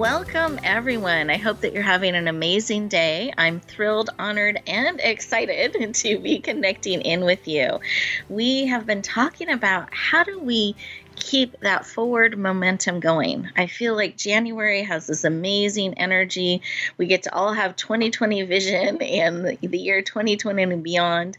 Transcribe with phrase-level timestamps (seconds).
[0.00, 1.28] Welcome, everyone.
[1.28, 3.34] I hope that you're having an amazing day.
[3.36, 7.80] I'm thrilled, honored, and excited to be connecting in with you.
[8.30, 10.74] We have been talking about how do we
[11.16, 13.50] keep that forward momentum going.
[13.54, 16.62] I feel like January has this amazing energy.
[16.96, 21.36] We get to all have 2020 vision and the year 2020 and beyond.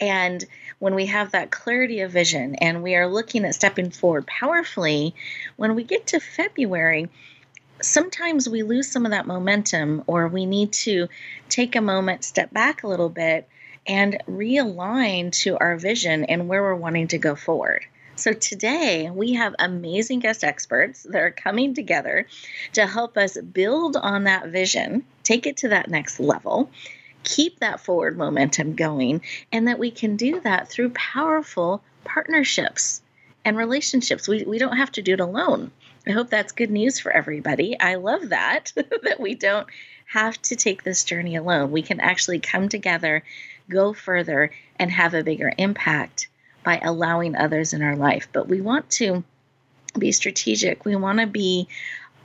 [0.00, 0.44] And
[0.78, 5.16] when we have that clarity of vision and we are looking at stepping forward powerfully,
[5.56, 7.08] when we get to February,
[7.80, 11.08] sometimes we lose some of that momentum or we need to
[11.48, 13.48] take a moment, step back a little bit,
[13.86, 17.84] and realign to our vision and where we're wanting to go forward.
[18.16, 22.26] So, today we have amazing guest experts that are coming together
[22.72, 26.70] to help us build on that vision, take it to that next level,
[27.24, 29.20] keep that forward momentum going,
[29.52, 33.02] and that we can do that through powerful partnerships
[33.44, 34.26] and relationships.
[34.26, 35.70] We, we don't have to do it alone.
[36.06, 37.78] I hope that's good news for everybody.
[37.78, 39.66] I love that, that we don't
[40.06, 41.72] have to take this journey alone.
[41.72, 43.24] We can actually come together,
[43.68, 46.28] go further, and have a bigger impact
[46.62, 48.28] by allowing others in our life.
[48.32, 49.24] But we want to
[49.98, 50.84] be strategic.
[50.84, 51.68] We want to be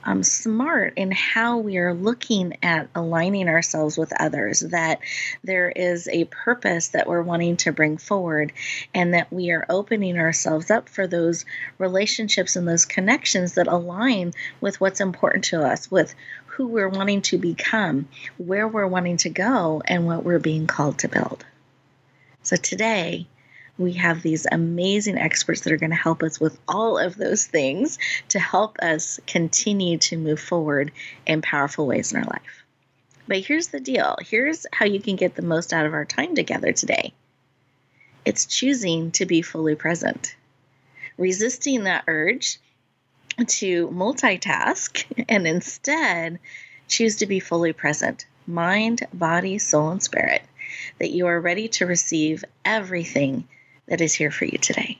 [0.04, 5.00] um, smart in how we are looking at aligning ourselves with others, that
[5.44, 8.52] there is a purpose that we're wanting to bring forward,
[8.94, 11.44] and that we are opening ourselves up for those
[11.78, 16.14] relationships and those connections that align with what's important to us, with
[16.46, 20.98] who we're wanting to become, where we're wanting to go, and what we're being called
[20.98, 21.44] to build.
[22.42, 23.26] So today,
[23.82, 27.46] we have these amazing experts that are going to help us with all of those
[27.46, 27.98] things
[28.28, 30.92] to help us continue to move forward
[31.26, 32.64] in powerful ways in our life.
[33.28, 36.34] But here's the deal here's how you can get the most out of our time
[36.34, 37.12] together today
[38.24, 40.36] it's choosing to be fully present,
[41.18, 42.60] resisting that urge
[43.46, 46.38] to multitask, and instead
[46.88, 50.42] choose to be fully present mind, body, soul, and spirit.
[50.98, 53.46] That you are ready to receive everything
[53.86, 54.98] that is here for you today.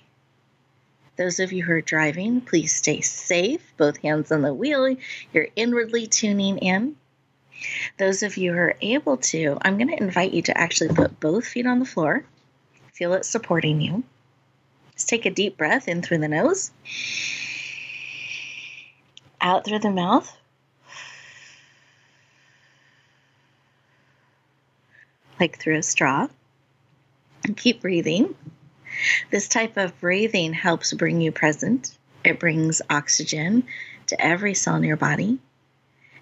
[1.16, 4.97] Those of you who are driving, please stay safe, both hands on the wheel.
[5.32, 6.97] You're inwardly tuning in.
[7.98, 11.20] Those of you who are able to, I'm going to invite you to actually put
[11.20, 12.25] both feet on the floor.
[12.93, 14.04] Feel it supporting you.
[14.94, 16.70] Just take a deep breath in through the nose,
[19.41, 20.34] out through the mouth.
[25.38, 26.28] Like through a straw.
[27.44, 28.34] And keep breathing.
[29.30, 31.97] This type of breathing helps bring you present.
[32.25, 33.64] It brings oxygen
[34.06, 35.38] to every cell in your body.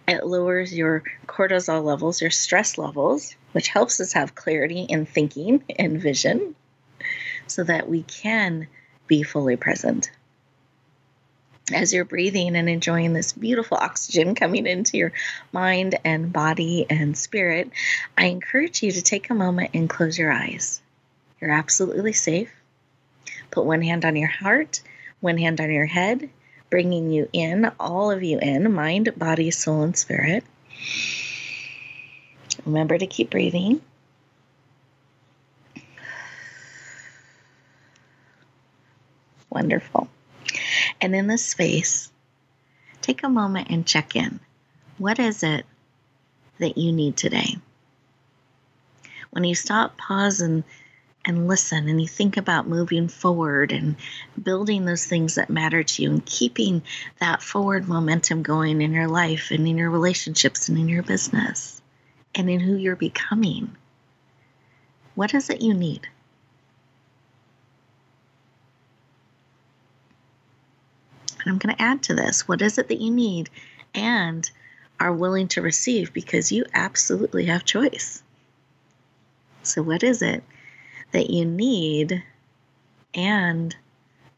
[0.08, 5.62] It lowers your cortisol levels, your stress levels, which helps us have clarity in thinking
[5.78, 6.54] and vision
[7.47, 8.66] so that we can
[9.06, 10.10] be fully present.
[11.72, 15.12] As you're breathing and enjoying this beautiful oxygen coming into your
[15.53, 17.70] mind and body and spirit,
[18.19, 20.82] I encourage you to take a moment and close your eyes.
[21.41, 22.50] You're absolutely safe.
[23.50, 24.80] Put one hand on your heart,
[25.20, 26.30] one hand on your head,
[26.70, 30.44] bringing you in, all of you in mind, body, soul, and spirit.
[32.64, 33.80] Remember to keep breathing.
[39.50, 40.08] Wonderful.
[41.00, 42.10] And in this space,
[43.02, 44.38] take a moment and check in.
[44.98, 45.66] What is it
[46.58, 47.56] that you need today?
[49.30, 50.62] When you stop, pause, and
[51.25, 53.97] and listen and you think about moving forward and
[54.42, 56.82] building those things that matter to you and keeping
[57.20, 61.82] that forward momentum going in your life and in your relationships and in your business
[62.34, 63.76] and in who you're becoming.
[65.15, 66.09] What is it you need?
[71.41, 73.50] And I'm going to add to this what is it that you need
[73.94, 74.50] and
[74.98, 78.22] are willing to receive because you absolutely have choice.
[79.62, 80.44] So, what is it
[81.12, 82.22] that you need
[83.15, 83.74] and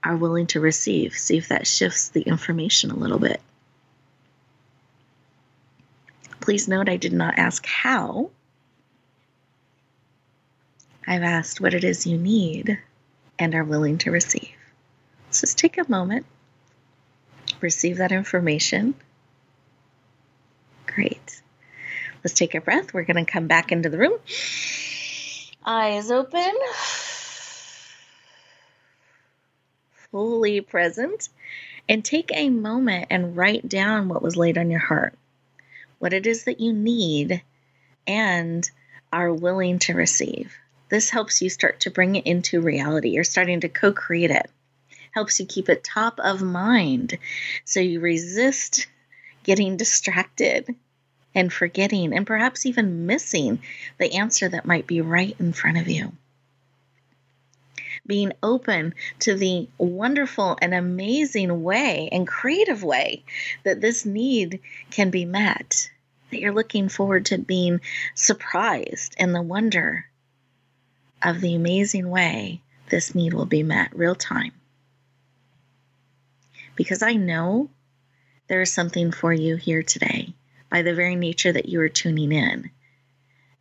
[0.02, 1.14] are willing to receive.
[1.14, 3.40] See if that shifts the information a little bit.
[6.40, 8.30] Please note I did not ask how.
[11.06, 12.78] I've asked what it is you need
[13.38, 14.54] and are willing to receive.
[15.30, 16.26] So just take a moment,
[17.60, 18.94] receive that information.
[20.86, 21.42] Great.
[22.22, 22.92] Let's take a breath.
[22.92, 24.18] We're going to come back into the room.
[25.64, 26.52] Eyes open.
[30.12, 31.30] fully present
[31.88, 35.14] and take a moment and write down what was laid on your heart,
[35.98, 37.42] what it is that you need
[38.06, 38.70] and
[39.12, 40.54] are willing to receive.
[40.90, 43.10] This helps you start to bring it into reality.
[43.10, 44.50] You're starting to co create it,
[45.12, 47.16] helps you keep it top of mind
[47.64, 48.86] so you resist
[49.44, 50.74] getting distracted
[51.34, 53.60] and forgetting and perhaps even missing
[53.98, 56.12] the answer that might be right in front of you.
[58.06, 63.22] Being open to the wonderful and amazing way and creative way
[63.62, 65.88] that this need can be met,
[66.30, 67.80] that you're looking forward to being
[68.14, 70.06] surprised in the wonder
[71.22, 74.52] of the amazing way this need will be met real time.
[76.74, 77.70] Because I know
[78.48, 80.31] there is something for you here today
[80.72, 82.70] by the very nature that you are tuning in.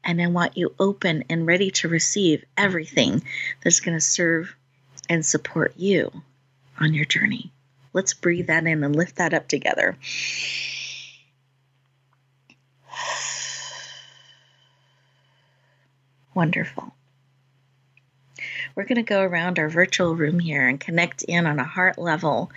[0.02, 3.22] And I want you open and ready to receive everything
[3.62, 4.56] that's going to serve
[5.10, 6.10] and support you
[6.80, 7.52] on your journey.
[7.92, 9.98] Let's breathe that in and lift that up together.
[16.34, 16.94] Wonderful
[18.74, 21.98] we're going to go around our virtual room here and connect in on a heart
[21.98, 22.50] level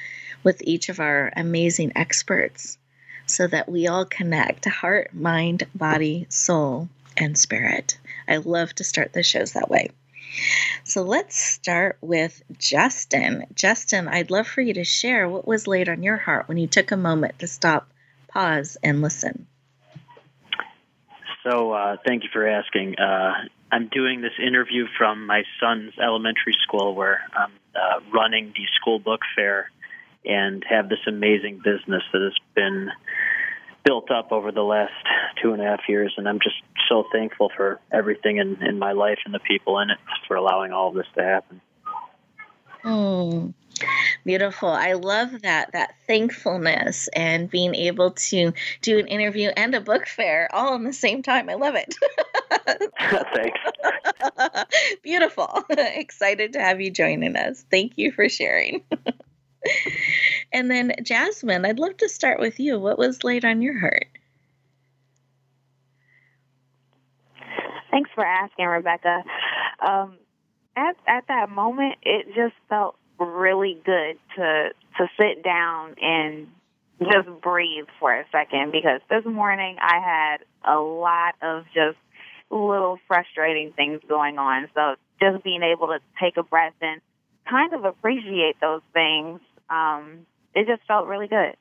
[0.45, 2.79] with each of our amazing experts
[3.27, 7.99] so that we all connect heart, mind, body, soul, and spirit.
[8.29, 9.91] I love to start the shows that way.
[10.85, 13.47] So let's start with Justin.
[13.55, 16.67] Justin, I'd love for you to share what was laid on your heart when you
[16.67, 17.89] took a moment to stop,
[18.29, 19.47] pause, and listen.
[21.45, 22.99] So, uh, thank you for asking.
[22.99, 23.33] Uh,
[23.71, 28.99] I'm doing this interview from my son's elementary school where I'm uh, running the school
[28.99, 29.71] book fair
[30.25, 32.91] and have this amazing business that has been
[33.85, 34.93] built up over the last
[35.43, 36.15] two and a half years.
[36.17, 36.57] And I'm just
[36.89, 40.73] so thankful for everything in, in my life and the people in it for allowing
[40.73, 41.61] all of this to happen.
[42.85, 43.55] Mm.
[44.25, 44.69] Beautiful.
[44.69, 50.07] I love that that thankfulness and being able to do an interview and a book
[50.07, 51.51] fair all in the same time.
[51.51, 51.95] I love it.
[53.35, 53.61] Thanks.
[55.03, 55.65] Beautiful.
[55.71, 57.65] Excited to have you joining us.
[57.71, 58.83] Thank you for sharing.
[60.53, 62.79] And then Jasmine, I'd love to start with you.
[62.79, 64.09] What was laid on your heart?
[67.91, 69.23] Thanks for asking, Rebecca.
[69.81, 70.19] Um,
[70.77, 76.49] at at that moment, it just felt really good to to sit down and
[77.01, 81.99] just breathe for a second because this morning I had a lot of just
[82.51, 84.69] little frustrating things going on.
[84.75, 87.01] So just being able to take a breath and
[87.49, 89.41] kind of appreciate those things,
[89.71, 91.57] um, it just felt really good.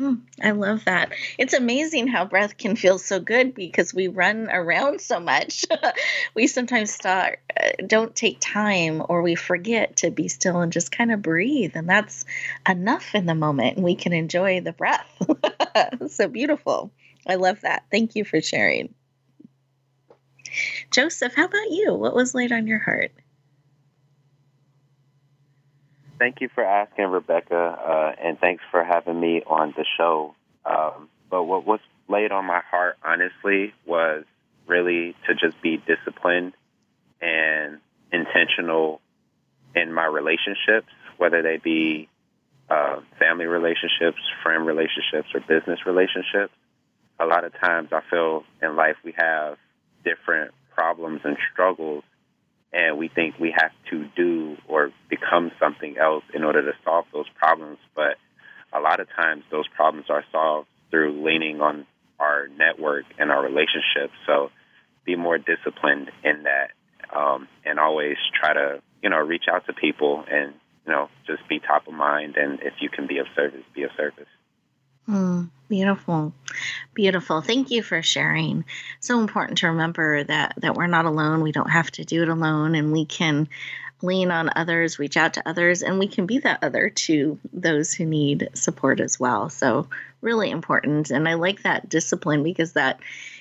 [0.00, 1.12] Mm, I love that.
[1.36, 5.66] It's amazing how breath can feel so good because we run around so much.
[6.34, 10.90] we sometimes start, uh, don't take time or we forget to be still and just
[10.90, 11.72] kind of breathe.
[11.74, 12.24] And that's
[12.66, 13.76] enough in the moment.
[13.76, 15.06] And we can enjoy the breath.
[16.08, 16.90] so beautiful.
[17.26, 17.84] I love that.
[17.90, 18.94] Thank you for sharing.
[20.90, 21.92] Joseph, how about you?
[21.92, 23.12] What was laid on your heart?
[26.20, 30.34] Thank you for asking, Rebecca, uh, and thanks for having me on the show.
[30.64, 34.24] Um, but what was laid on my heart, honestly, was
[34.66, 36.52] really to just be disciplined
[37.20, 37.78] and
[38.12, 39.00] intentional
[39.74, 42.08] in my relationships, whether they be
[42.68, 46.52] uh, family relationships, friend relationships, or business relationships.
[47.18, 49.56] A lot of times I feel in life we have
[50.04, 52.04] different problems and struggles
[52.72, 57.04] and we think we have to do or become something else in order to solve
[57.12, 57.78] those problems.
[57.94, 58.16] But
[58.72, 61.86] a lot of times those problems are solved through leaning on
[62.18, 64.14] our network and our relationships.
[64.26, 64.50] So
[65.04, 66.70] be more disciplined in that
[67.16, 70.54] um, and always try to, you know, reach out to people and,
[70.86, 72.36] you know, just be top of mind.
[72.36, 74.28] And if you can be of service, be of service.
[75.10, 76.32] Mm, beautiful.
[76.94, 77.40] Beautiful.
[77.40, 78.64] Thank you for sharing.
[79.00, 81.42] So important to remember that that we're not alone.
[81.42, 83.48] We don't have to do it alone and we can
[84.02, 87.92] lean on others, reach out to others, and we can be that other to those
[87.92, 89.50] who need support as well.
[89.50, 89.88] So,
[90.20, 91.10] really important.
[91.10, 93.00] And I like that discipline because that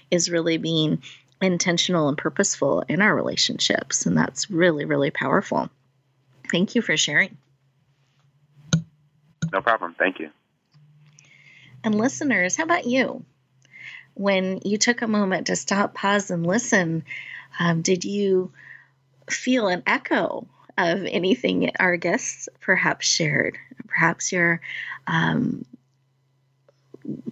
[0.09, 1.03] is really being
[1.39, 4.07] intentional and purposeful in our relationships.
[4.07, 5.69] And that's really, really powerful.
[6.51, 7.37] Thank you for sharing.
[9.53, 9.95] No problem.
[9.97, 10.31] Thank you.
[11.83, 13.23] And listeners, how about you?
[14.13, 17.05] When you took a moment to stop, pause, and listen,
[17.59, 18.51] um, did you
[19.29, 23.57] feel an echo of anything our guests perhaps shared?
[23.87, 24.61] Perhaps you're
[25.07, 25.65] um,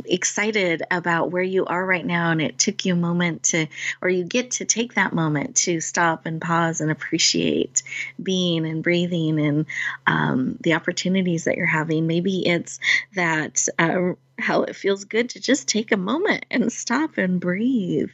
[0.06, 3.68] excited about where you are right now and it took you a moment to
[4.02, 7.84] or you get to take that moment to stop and pause and appreciate
[8.22, 9.66] being and breathing and
[10.06, 12.08] um, the opportunities that you're having.
[12.08, 12.80] Maybe it's
[13.16, 18.12] that uh, how it feels good to just take a moment and stop and breathe.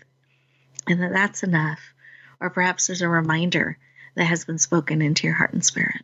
[0.88, 1.94] And that that's enough.
[2.40, 3.78] Or perhaps there's a reminder
[4.16, 6.02] that has been spoken into your heart and spirit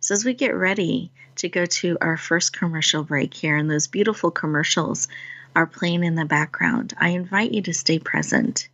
[0.00, 3.86] so, as we get ready to go to our first commercial break here, and those
[3.86, 5.08] beautiful commercials
[5.54, 8.68] are playing in the background, I invite you to stay present,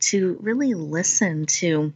[0.00, 1.92] to really listen to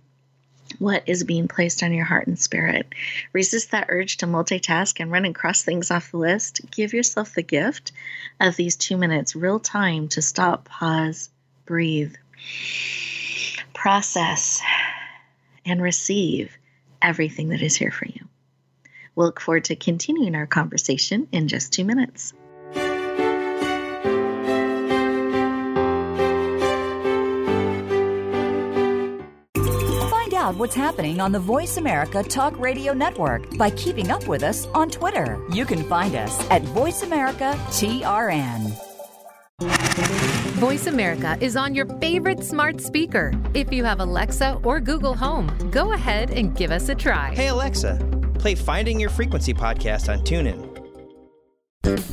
[0.78, 2.94] what is being placed on your heart and spirit.
[3.32, 6.60] Resist that urge to multitask and run and cross things off the list.
[6.70, 7.92] Give yourself the gift
[8.38, 11.28] of these two minutes, real time, to stop, pause,
[11.66, 12.14] breathe,
[13.74, 14.60] process,
[15.64, 16.56] and receive
[17.02, 18.26] everything that is here for you.
[19.14, 22.32] We'll look forward to continuing our conversation in just two minutes.
[30.10, 34.42] Find out what's happening on the Voice America Talk Radio Network by keeping up with
[34.42, 35.44] us on Twitter.
[35.52, 38.76] You can find us at Voice America TRN.
[40.60, 43.32] Voice America is on your favorite smart speaker.
[43.54, 47.34] If you have Alexa or Google Home, go ahead and give us a try.
[47.34, 47.98] Hey, Alexa
[48.38, 50.66] Play Finding Your Frequency podcast on TuneIn.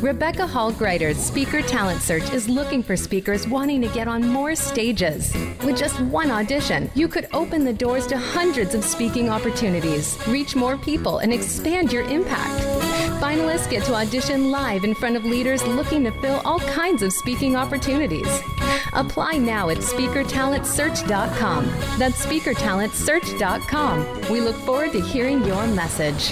[0.02, 4.56] Rebecca Hall Gruyter's Speaker Talent Search is looking for speakers wanting to get on more
[4.56, 5.34] stages.
[5.66, 10.56] With just one audition, you could open the doors to hundreds of speaking opportunities, reach
[10.56, 12.87] more people, and expand your impact.
[13.20, 17.12] Finalists get to audition live in front of leaders looking to fill all kinds of
[17.12, 18.28] speaking opportunities.
[18.94, 21.66] Apply now at speakertalentsearch.com.
[21.98, 24.30] That's speakertalentsearch.com.
[24.30, 26.32] We look forward to hearing your message.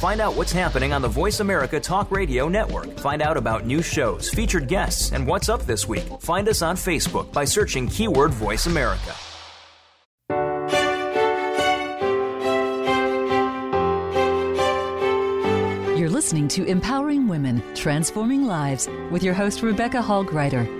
[0.00, 2.98] Find out what's happening on the Voice America Talk Radio Network.
[2.98, 6.06] Find out about new shows, featured guests, and what's up this week.
[6.20, 9.14] Find us on Facebook by searching keyword Voice America.
[15.98, 20.79] You're listening to Empowering Women, Transforming Lives with your host, Rebecca Hall Gruyter.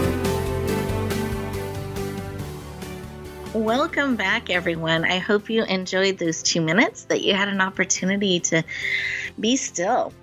[3.53, 5.03] Welcome back, everyone.
[5.03, 8.63] I hope you enjoyed those two minutes, that you had an opportunity to
[9.37, 10.13] be still,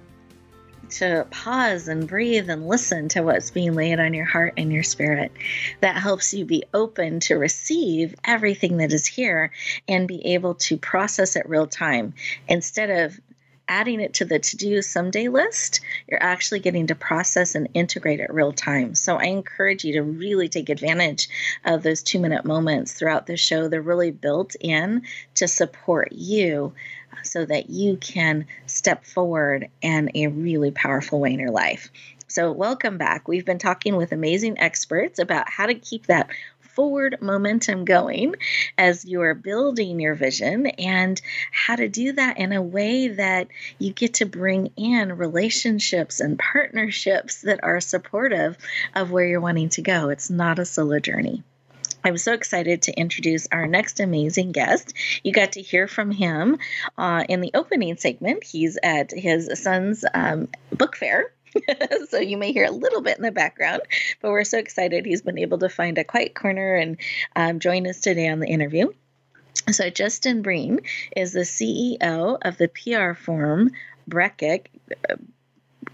[0.92, 4.82] to pause and breathe and listen to what's being laid on your heart and your
[4.82, 5.30] spirit.
[5.82, 9.50] That helps you be open to receive everything that is here
[9.86, 12.14] and be able to process it real time
[12.48, 13.20] instead of
[13.68, 18.20] adding it to the to do someday list, you're actually getting to process and integrate
[18.20, 18.94] it real time.
[18.94, 21.28] So I encourage you to really take advantage
[21.64, 23.68] of those two minute moments throughout the show.
[23.68, 25.02] They're really built in
[25.34, 26.72] to support you
[27.12, 31.90] uh, so that you can step forward in a really powerful way in your life.
[32.30, 33.26] So, welcome back.
[33.26, 36.28] We've been talking with amazing experts about how to keep that
[36.78, 38.36] forward momentum going
[38.78, 41.20] as you're building your vision and
[41.50, 43.48] how to do that in a way that
[43.80, 48.56] you get to bring in relationships and partnerships that are supportive
[48.94, 50.10] of where you're wanting to go.
[50.10, 51.42] It's not a solo journey.
[52.04, 54.94] I'm so excited to introduce our next amazing guest.
[55.24, 56.58] You got to hear from him
[56.96, 58.44] uh, in the opening segment.
[58.44, 61.32] He's at his son's um, book fair
[62.08, 63.82] so you may hear a little bit in the background,
[64.20, 66.96] but we're so excited he's been able to find a quiet corner and
[67.36, 68.88] um, join us today on the interview.
[69.70, 70.80] So Justin Breen
[71.14, 73.70] is the CEO of the PR firm
[74.08, 74.66] Brepic
[75.10, 75.16] uh,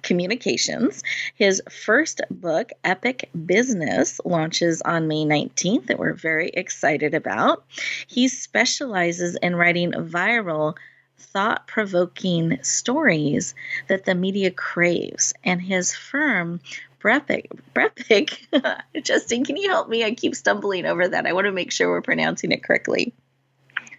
[0.02, 1.02] Communications.
[1.34, 7.64] His first book, Epic Business, launches on May 19th, that we're very excited about.
[8.06, 10.76] He specializes in writing viral
[11.18, 13.54] thought provoking stories
[13.88, 15.34] that the media craves.
[15.44, 16.60] And his firm,
[17.00, 20.04] Brepic, Brepic, Justin, can you help me?
[20.04, 21.26] I keep stumbling over that.
[21.26, 23.12] I want to make sure we're pronouncing it correctly.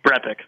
[0.03, 0.41] Brepic.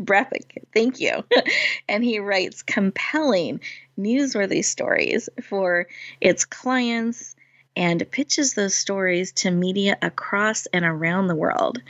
[0.00, 1.24] Brepic, thank you.
[1.88, 3.60] and he writes compelling,
[3.98, 5.86] newsworthy stories for
[6.20, 7.36] its clients
[7.76, 11.80] and pitches those stories to media across and around the world.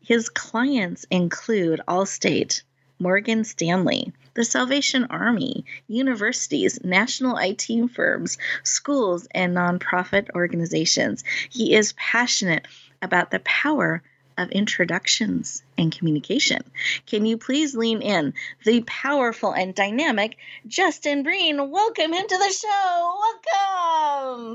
[0.00, 2.62] His clients include Allstate,
[3.00, 11.24] Morgan Stanley, the Salvation Army, universities, national IT firms, schools, and nonprofit organizations.
[11.48, 12.68] He is passionate
[13.00, 14.02] about the power
[14.40, 16.62] of introductions and communication.
[17.06, 21.70] Can you please lean in the powerful and dynamic Justin Breen?
[21.70, 23.16] Welcome into the show.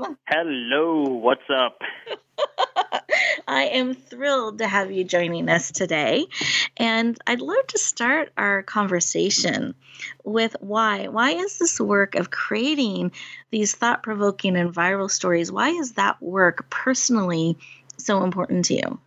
[0.02, 0.18] Welcome.
[0.26, 1.04] Hello.
[1.04, 1.80] What's up?
[3.48, 6.26] I am thrilled to have you joining us today.
[6.76, 9.74] And I'd love to start our conversation
[10.24, 11.08] with why.
[11.08, 13.12] Why is this work of creating
[13.50, 17.56] these thought provoking and viral stories, why is that work personally
[17.96, 19.00] so important to you?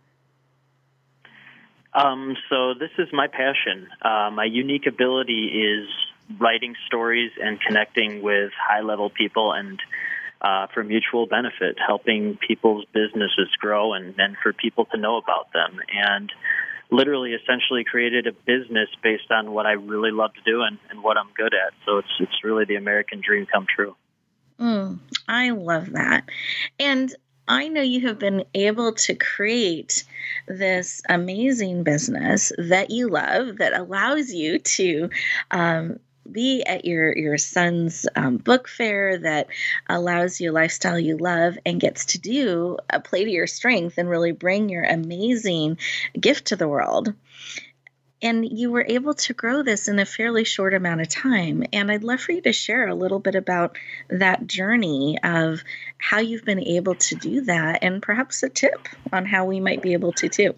[1.92, 3.88] Um, so, this is my passion.
[4.00, 5.88] Uh, my unique ability is
[6.38, 9.80] writing stories and connecting with high level people and
[10.40, 15.52] uh, for mutual benefit, helping people's businesses grow and, and for people to know about
[15.52, 15.80] them.
[15.92, 16.32] And
[16.90, 21.02] literally, essentially, created a business based on what I really love to do and, and
[21.02, 21.74] what I'm good at.
[21.84, 23.96] So it's it's really the American dream come true.
[24.58, 26.28] Mm, I love that.
[26.78, 27.14] And
[27.50, 30.04] I know you have been able to create
[30.46, 35.10] this amazing business that you love that allows you to
[35.50, 35.98] um,
[36.30, 39.48] be at your your son's um, book fair that
[39.88, 43.98] allows you a lifestyle you love and gets to do a play to your strength
[43.98, 45.76] and really bring your amazing
[46.20, 47.12] gift to the world
[48.22, 51.90] and you were able to grow this in a fairly short amount of time and
[51.90, 53.76] i'd love for you to share a little bit about
[54.08, 55.62] that journey of
[55.98, 59.82] how you've been able to do that and perhaps a tip on how we might
[59.82, 60.54] be able to too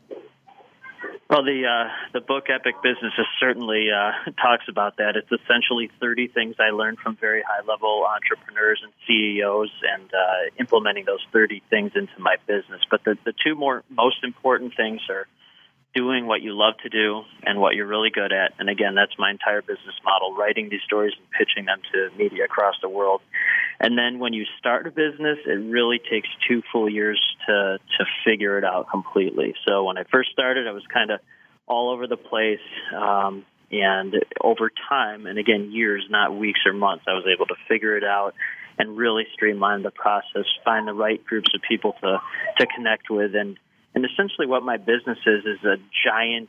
[1.33, 5.17] well, the uh, the book Epic Businesses certainly uh, talks about that.
[5.17, 10.51] It's essentially 30 things I learned from very high level entrepreneurs and CEOs, and uh,
[10.61, 12.83] implementing those 30 things into my business.
[12.91, 15.27] But the the two more most important things are
[15.95, 18.55] doing what you love to do and what you're really good at.
[18.59, 22.45] And again, that's my entire business model, writing these stories and pitching them to media
[22.45, 23.21] across the world.
[23.79, 28.05] And then when you start a business, it really takes two full years to to
[28.25, 29.55] figure it out completely.
[29.67, 31.21] So when I first started, I was kind of
[31.67, 32.61] all over the place.
[32.97, 37.55] Um, and over time, and again, years, not weeks or months, I was able to
[37.69, 38.35] figure it out
[38.79, 42.19] and really streamline the process, find the right groups of people to
[42.59, 43.59] to connect with, and
[43.95, 46.49] and essentially, what my business is is a giant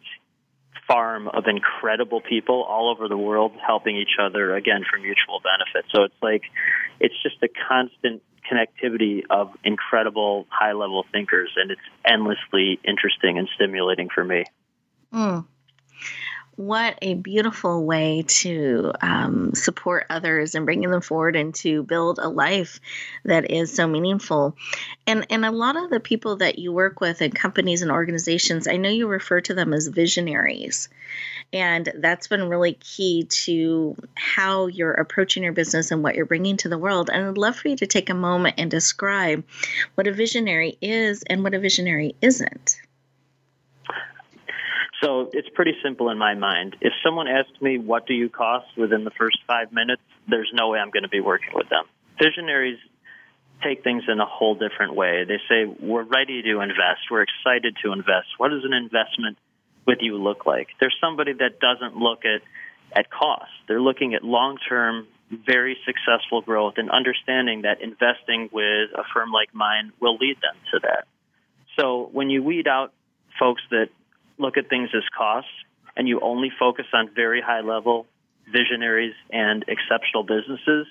[0.87, 5.89] farm of incredible people all over the world helping each other again for mutual benefit.
[5.93, 6.43] So it's like
[6.99, 13.47] it's just a constant connectivity of incredible high level thinkers and it's endlessly interesting and
[13.55, 14.43] stimulating for me.
[15.13, 15.45] Mm
[16.55, 22.19] what a beautiful way to um, support others and bringing them forward and to build
[22.19, 22.79] a life
[23.25, 24.55] that is so meaningful.
[25.07, 28.67] And and a lot of the people that you work with in companies and organizations
[28.67, 30.89] i know you refer to them as visionaries.
[31.51, 36.57] And that's been really key to how you're approaching your business and what you're bringing
[36.57, 37.09] to the world.
[37.11, 39.43] And i'd love for you to take a moment and describe
[39.95, 42.79] what a visionary is and what a visionary isn't
[45.03, 46.77] so it's pretty simple in my mind.
[46.81, 50.69] If someone asks me, what do you cost within the first five minutes, there's no
[50.69, 51.85] way I'm going to be working with them.
[52.21, 52.79] Visionaries
[53.63, 55.25] take things in a whole different way.
[55.27, 57.11] They say, we're ready to invest.
[57.11, 58.27] We're excited to invest.
[58.37, 59.37] What does an investment
[59.85, 60.67] with you look like?
[60.79, 62.41] There's somebody that doesn't look at,
[62.97, 63.51] at cost.
[63.67, 69.31] They're looking at long term, very successful growth and understanding that investing with a firm
[69.31, 71.07] like mine will lead them to that.
[71.79, 72.93] So when you weed out
[73.39, 73.89] folks that
[74.43, 75.49] look at things as costs
[75.97, 78.05] and you only focus on very high level
[78.51, 80.85] visionaries and exceptional businesses,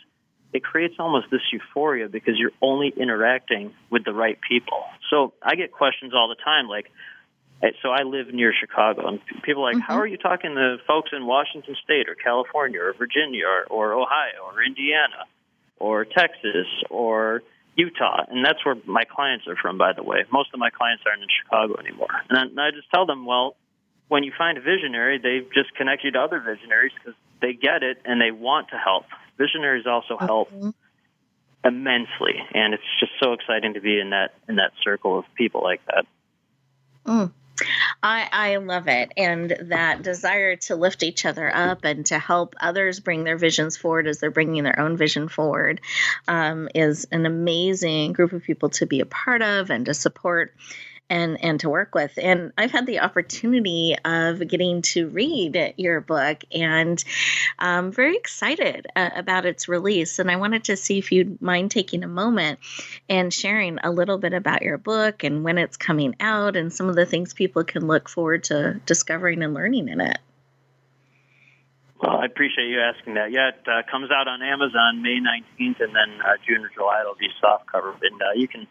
[0.53, 4.83] it creates almost this euphoria because you're only interacting with the right people.
[5.11, 6.91] So I get questions all the time like,
[7.81, 9.93] so I live near Chicago, and people are like, mm-hmm.
[9.93, 13.93] how are you talking to folks in Washington State or California or Virginia or, or
[13.95, 15.27] Ohio or Indiana
[15.79, 17.43] or Texas or
[17.77, 19.79] Utah, and that's where my clients are from.
[19.79, 22.71] By the way, most of my clients aren't in Chicago anymore, and I, and I
[22.71, 23.57] just tell them, well,
[24.09, 27.83] when you find a visionary, they just connect you to other visionaries because they get
[27.83, 29.07] it and they want to help.
[29.39, 30.71] Visionaries also help mm-hmm.
[31.65, 35.63] immensely, and it's just so exciting to be in that in that circle of people
[35.63, 36.05] like that.
[37.07, 37.33] Mm.
[38.03, 39.13] I, I love it.
[39.17, 43.77] And that desire to lift each other up and to help others bring their visions
[43.77, 45.81] forward as they're bringing their own vision forward
[46.27, 50.53] um, is an amazing group of people to be a part of and to support.
[51.13, 52.19] And and to work with.
[52.21, 57.03] And I've had the opportunity of getting to read your book, and
[57.59, 60.19] I'm very excited uh, about its release.
[60.19, 62.61] And I wanted to see if you'd mind taking a moment
[63.11, 66.89] and sharing a little bit about your book and when it's coming out, and some
[66.89, 70.19] of the things people can look forward to discovering and learning in it.
[72.01, 73.31] Well, I appreciate you asking that.
[73.31, 77.03] Yeah, it uh, comes out on Amazon May 19th, and then uh, June or July
[77.03, 77.91] it'll be soft cover.
[78.03, 78.67] And uh, you can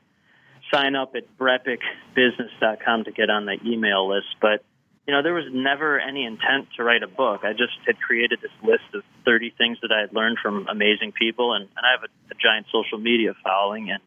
[0.74, 4.28] sign up at brepicbusiness.com to get on the email list.
[4.42, 4.64] But,
[5.08, 7.42] you know, there was never any intent to write a book.
[7.44, 11.12] I just had created this list of 30 things that I had learned from amazing
[11.12, 14.02] people, and, and I have a, a giant social media following, and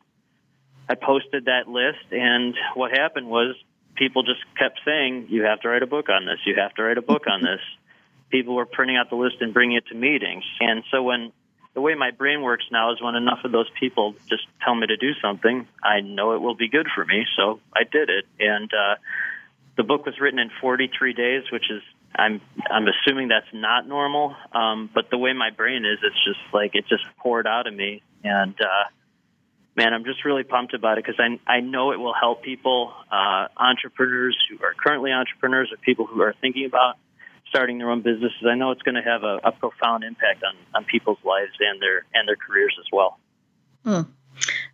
[0.89, 3.57] I posted that list, and what happened was
[3.95, 6.39] people just kept saying, "You have to write a book on this.
[6.45, 7.61] You have to write a book on this."
[8.35, 10.43] people were printing out the list and bringing it to meetings.
[10.59, 11.33] And so when
[11.75, 14.87] the way my brain works now is when enough of those people just tell me
[14.87, 17.27] to do something, I know it will be good for me.
[17.37, 18.27] So I did it.
[18.39, 18.95] And uh,
[19.77, 21.83] the book was written in 43 days, which is
[22.15, 24.37] I'm I'm assuming that's not normal.
[24.53, 27.75] Um, but the way my brain is, it's just like it just poured out of
[27.75, 28.03] me.
[28.23, 28.85] And uh,
[29.77, 32.93] man, I'm just really pumped about it because I I know it will help people,
[33.11, 36.99] uh, entrepreneurs who are currently entrepreneurs or people who are thinking about
[37.55, 40.57] starting their own businesses, I know it's going to have a, a profound impact on,
[40.75, 43.19] on people's lives and their and their careers as well.
[43.85, 44.01] Hmm.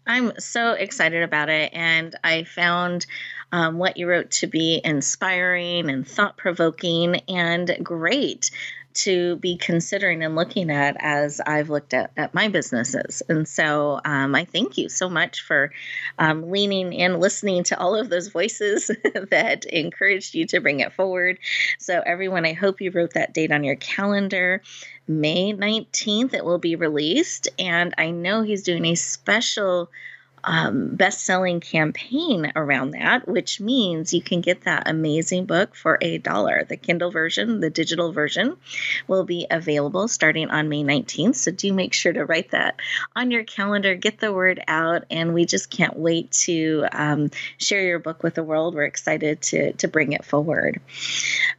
[0.07, 3.07] I'm so excited about it, and I found
[3.53, 8.51] um, what you wrote to be inspiring and thought provoking and great
[8.93, 13.23] to be considering and looking at as I've looked at, at my businesses.
[13.29, 15.73] And so um, I thank you so much for
[16.19, 18.89] um, leaning in, listening to all of those voices
[19.31, 21.39] that encouraged you to bring it forward.
[21.79, 24.63] So, everyone, I hope you wrote that date on your calendar.
[25.07, 27.49] May 19th, it will be released.
[27.59, 29.91] And I know he's doing a special
[30.45, 35.99] um, best selling campaign around that, which means you can get that amazing book for
[36.01, 36.65] a dollar.
[36.65, 38.57] The Kindle version, the digital version,
[39.07, 41.37] will be available starting on May 19th.
[41.37, 42.77] So do make sure to write that
[43.17, 47.83] on your calendar, get the word out, and we just can't wait to um, share
[47.83, 48.75] your book with the world.
[48.75, 50.81] We're excited to, to bring it forward.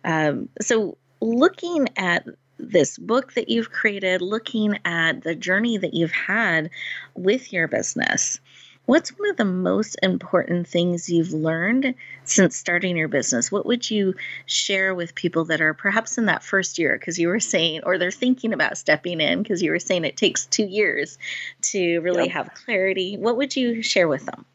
[0.04, 2.26] Um, so, looking at
[2.58, 6.70] this book that you've created, looking at the journey that you've had
[7.16, 8.40] with your business,
[8.86, 13.52] What's one of the most important things you've learned since starting your business?
[13.52, 14.16] What would you
[14.48, 16.98] share with people that are perhaps in that first year?
[16.98, 20.18] Because you were saying, or they're thinking about stepping in, because you were saying it
[20.18, 21.20] takes two years
[21.62, 22.34] to really yep.
[22.34, 23.18] have clarity.
[23.18, 24.46] What would you share with them?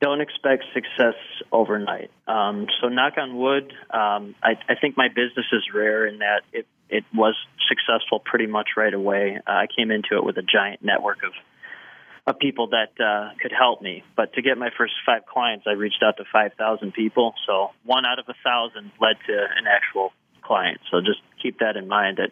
[0.00, 1.16] Don't expect success
[1.50, 2.10] overnight.
[2.28, 6.42] Um, so, knock on wood, um, I, I, think my business is rare in that
[6.52, 7.34] it, it was
[7.68, 9.40] successful pretty much right away.
[9.44, 11.32] Uh, I came into it with a giant network of
[12.28, 14.04] of people that uh, could help me.
[14.16, 17.32] But to get my first five clients, I reached out to 5,000 people.
[17.46, 20.12] So one out of a thousand led to an actual
[20.42, 20.80] client.
[20.90, 22.30] So just keep that in mind that,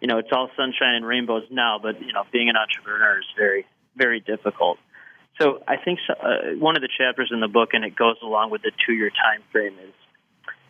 [0.00, 3.26] you know, it's all sunshine and rainbows now, but, you know, being an entrepreneur is
[3.36, 3.66] very,
[3.96, 4.78] very difficult.
[5.40, 8.16] So I think so, uh, one of the chapters in the book, and it goes
[8.22, 9.94] along with the two-year time frame, is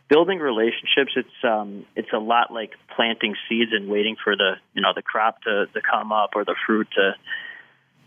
[0.09, 1.13] building relationships.
[1.17, 5.03] It's um, it's a lot like planting seeds and waiting for the you know the
[5.03, 7.15] crop to to come up or the fruit to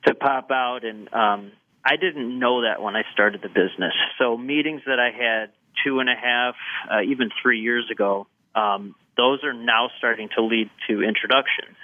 [0.06, 1.52] to pop out and um
[1.86, 3.94] I didn't know that when I started the business.
[4.18, 5.52] So meetings that I had
[5.84, 6.56] two and a half,
[6.90, 11.76] uh, even three years ago, um, those are now starting to lead to introductions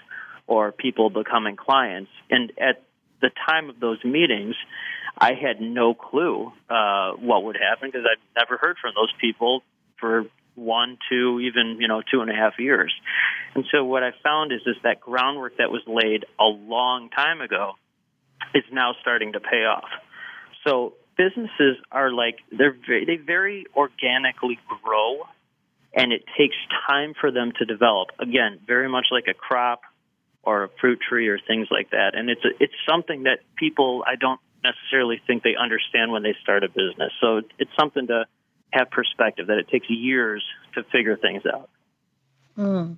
[0.48, 2.12] or people becoming clients.
[2.30, 2.82] And at
[3.22, 4.56] the time of those meetings,
[5.18, 9.64] I had no clue uh, what would happen because I'd never heard from those people
[10.00, 12.94] for one, two, even you know two and a half years.
[13.54, 17.42] And so what I found is is that groundwork that was laid a long time
[17.42, 17.74] ago
[18.54, 19.90] is now starting to pay off.
[20.66, 25.28] So businesses are like they're very, they very organically grow,
[25.94, 26.56] and it takes
[26.88, 28.10] time for them to develop.
[28.20, 29.82] Again, very much like a crop
[30.44, 32.12] or a fruit tree or things like that.
[32.16, 36.36] And it's a, it's something that people I don't necessarily think they understand when they
[36.42, 37.12] start a business.
[37.22, 38.26] So it's something to
[38.72, 40.44] have perspective that it takes years
[40.76, 41.70] to figure things out.
[42.58, 42.98] Mm.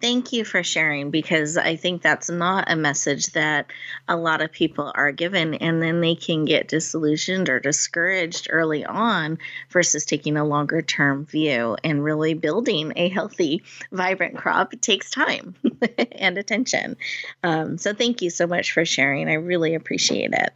[0.00, 3.66] Thank you for sharing because I think that's not a message that
[4.08, 8.84] a lot of people are given, and then they can get disillusioned or discouraged early
[8.84, 14.80] on versus taking a longer term view and really building a healthy, vibrant crop it
[14.80, 15.54] takes time
[16.12, 16.96] and attention.
[17.42, 19.28] Um, so, thank you so much for sharing.
[19.28, 20.54] I really appreciate it.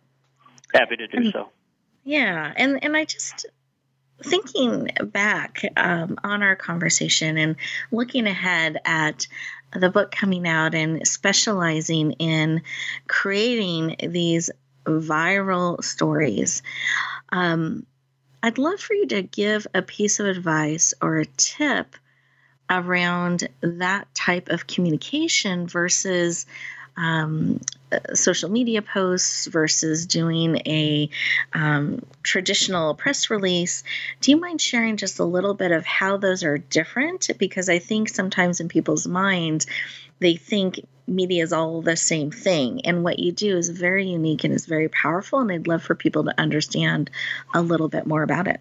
[0.72, 1.50] Happy to do so.
[2.04, 3.46] Yeah, and and I just
[4.22, 7.56] thinking back um, on our conversation and
[7.90, 9.26] looking ahead at
[9.72, 12.62] the book coming out and specializing in
[13.08, 14.50] creating these
[14.86, 16.62] viral stories.
[17.30, 17.86] Um,
[18.42, 21.96] I'd love for you to give a piece of advice or a tip
[22.70, 26.46] around that type of communication versus
[26.96, 27.60] um,
[28.14, 31.10] social media posts versus doing a
[31.52, 33.82] um, traditional press release.
[34.20, 37.30] Do you mind sharing just a little bit of how those are different?
[37.38, 39.66] Because I think sometimes in people's minds,
[40.20, 42.86] they think media is all the same thing.
[42.86, 45.40] And what you do is very unique and is very powerful.
[45.40, 47.10] And I'd love for people to understand
[47.52, 48.60] a little bit more about it.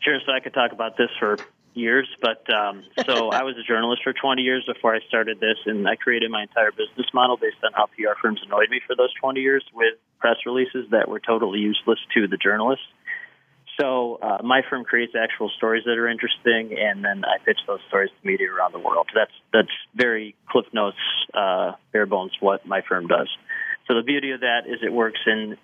[0.00, 0.20] Sure.
[0.26, 1.36] So I could talk about this for
[1.74, 5.58] years, but um, so I was a journalist for 20 years before I started this,
[5.66, 8.96] and I created my entire business model based on how PR firms annoyed me for
[8.96, 12.86] those 20 years with press releases that were totally useless to the journalists.
[13.80, 17.80] So uh, my firm creates actual stories that are interesting, and then I pitch those
[17.88, 19.08] stories to media around the world.
[19.14, 20.96] That's that's very Cliff Notes,
[21.34, 23.28] uh, bare bones what my firm does.
[23.88, 25.56] So the beauty of that is it works in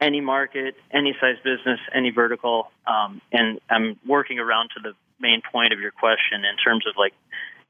[0.00, 5.42] any market, any size business, any vertical, um, and I'm working around to the main
[5.52, 7.14] point of your question in terms of like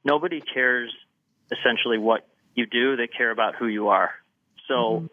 [0.03, 0.93] nobody cares
[1.51, 4.11] essentially what you do; they care about who you are.
[4.67, 4.73] So.
[4.73, 5.05] Mm-hmm.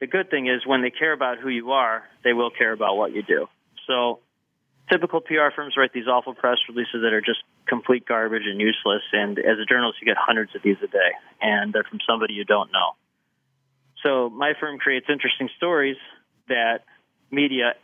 [0.00, 2.96] The good thing is when they care about who you are, they will care about
[2.96, 3.46] what you do.
[3.86, 4.20] So
[4.90, 9.02] typical PR firms write these awful press releases that are just complete garbage and useless.
[9.12, 12.34] And as a journalist, you get hundreds of these a day, and they're from somebody
[12.34, 12.92] you don't know.
[14.02, 15.96] So my firm creates interesting stories
[16.48, 16.80] that
[17.30, 17.74] media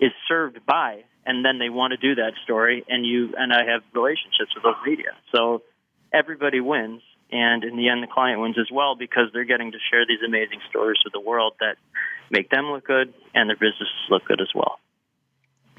[0.00, 3.64] is served by, and then they want to do that story, and you and I
[3.70, 5.12] have relationships with those media.
[5.34, 5.62] So
[6.12, 9.78] everybody wins, and in the end, the client wins as well because they're getting to
[9.90, 11.76] share these amazing stories with the world that
[12.30, 14.78] make them look good and their businesses look good as well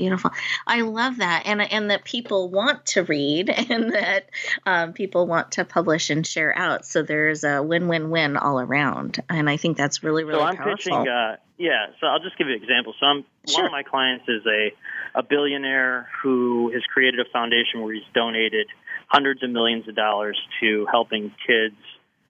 [0.01, 0.31] beautiful.
[0.65, 4.29] I love that, and and that people want to read, and that
[4.65, 6.85] um, people want to publish and share out.
[6.85, 10.75] So there's a win-win-win all around, and I think that's really really so I'm powerful.
[10.75, 11.07] pitching.
[11.07, 12.95] Uh, yeah, so I'll just give you an example.
[12.99, 13.59] So I'm, sure.
[13.59, 14.71] one of my clients is a
[15.19, 18.67] a billionaire who has created a foundation where he's donated
[19.07, 21.75] hundreds of millions of dollars to helping kids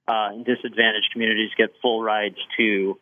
[0.08, 2.98] uh, in disadvantaged communities get full rides to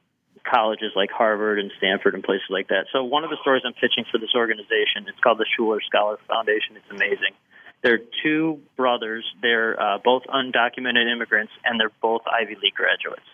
[0.50, 2.86] colleges like Harvard and Stanford and places like that.
[2.92, 6.18] So one of the stories I'm pitching for this organization, it's called the Schuler Scholar
[6.28, 6.76] Foundation.
[6.76, 7.38] It's amazing.
[7.82, 9.24] They're two brothers.
[9.42, 13.26] They're uh, both undocumented immigrants, and they're both Ivy League graduates.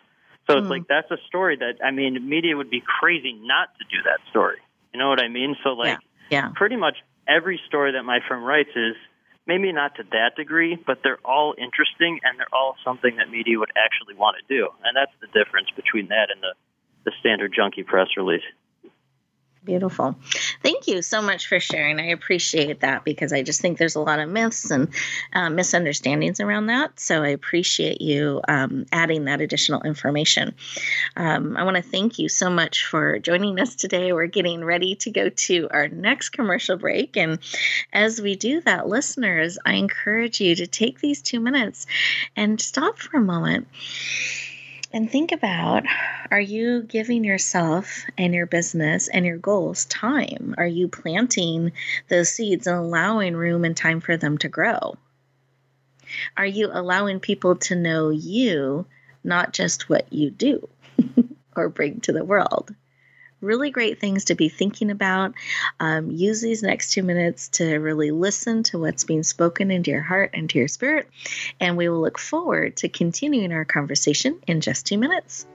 [0.48, 0.70] So it's mm.
[0.70, 4.20] like that's a story that I mean, media would be crazy not to do that
[4.30, 4.58] story.
[4.94, 5.56] You know what I mean?
[5.64, 5.98] So like,
[6.30, 6.46] yeah.
[6.46, 6.50] yeah.
[6.56, 6.98] pretty much
[7.28, 8.96] every story that my firm writes is
[9.48, 13.58] maybe not to that degree, but they're all interesting and they're all something that media
[13.58, 14.70] would actually want to do.
[14.84, 16.54] And that's the difference between that and the
[17.06, 18.44] the standard junkie press release.
[19.66, 20.16] Beautiful.
[20.62, 22.00] Thank you so much for sharing.
[22.00, 24.90] I appreciate that because I just think there's a lot of myths and
[25.34, 27.00] uh, misunderstandings around that.
[27.00, 30.54] So I appreciate you um, adding that additional information.
[31.18, 34.14] Um, I want to thank you so much for joining us today.
[34.14, 37.18] We're getting ready to go to our next commercial break.
[37.18, 37.40] And
[37.92, 41.88] as we do that, listeners, I encourage you to take these two minutes
[42.36, 43.68] and stop for a moment
[44.96, 45.84] and think about
[46.32, 50.56] are you giving yourself and your business and your goals time?
[50.58, 51.74] Are you planting
[52.08, 54.96] those seeds and allowing room and time for them to grow?
[56.38, 58.86] Are you allowing people to know you,
[59.22, 60.70] not just what you do
[61.58, 62.74] or bring to the world?
[63.42, 65.34] Really great things to be thinking about.
[65.80, 70.02] Um, use these next two minutes to really listen to what's being spoken into your
[70.02, 71.10] heart and to your spirit.
[71.60, 75.46] And we will look forward to continuing our conversation in just two minutes.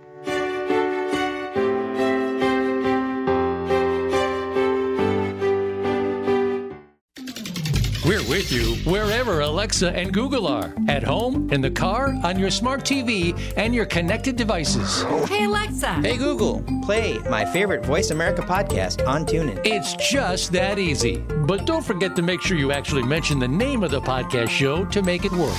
[8.40, 12.84] With you wherever Alexa and Google are at home, in the car, on your smart
[12.84, 15.02] TV, and your connected devices.
[15.28, 15.94] Hey, Alexa.
[16.00, 16.64] Hey, Google.
[16.82, 19.60] Play my favorite Voice America podcast on TuneIn.
[19.66, 21.18] It's just that easy.
[21.18, 24.86] But don't forget to make sure you actually mention the name of the podcast show
[24.86, 25.58] to make it work.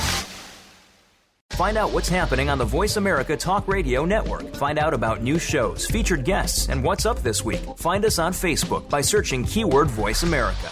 [1.52, 4.56] Find out what's happening on the Voice America Talk Radio Network.
[4.56, 7.62] Find out about new shows, featured guests, and what's up this week.
[7.78, 10.72] Find us on Facebook by searching keyword Voice America.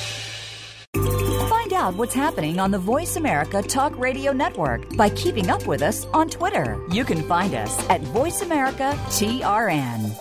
[1.81, 6.05] out what's happening on the Voice America Talk Radio Network by keeping up with us
[6.13, 6.79] on Twitter.
[6.91, 10.15] You can find us at Voice America TRN.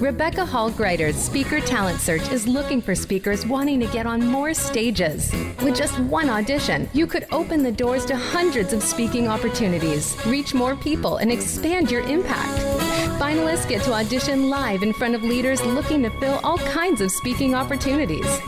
[0.00, 4.52] Rebecca Hall Gruyter's Speaker Talent Search is looking for speakers wanting to get on more
[4.52, 5.32] stages.
[5.62, 10.52] With just one audition, you could open the doors to hundreds of speaking opportunities, reach
[10.52, 12.99] more people, and expand your impact.
[13.20, 17.10] Finalists get to audition live in front of leaders looking to fill all kinds of
[17.10, 18.40] speaking opportunities.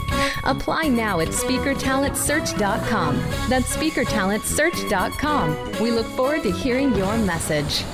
[0.44, 3.16] Apply now at speakertalentsearch.com.
[3.50, 5.82] That's speakertalentsearch.com.
[5.82, 7.84] We look forward to hearing your message.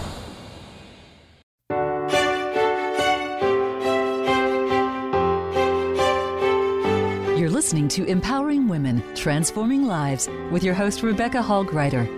[7.36, 12.17] You're listening to Empowering Women, Transforming Lives with your host, Rebecca Hall Gruyter.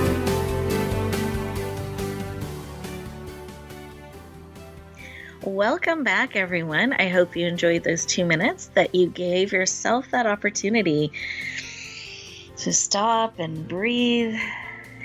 [5.61, 6.93] Welcome back, everyone.
[6.93, 11.11] I hope you enjoyed those two minutes that you gave yourself that opportunity
[12.57, 14.39] to stop and breathe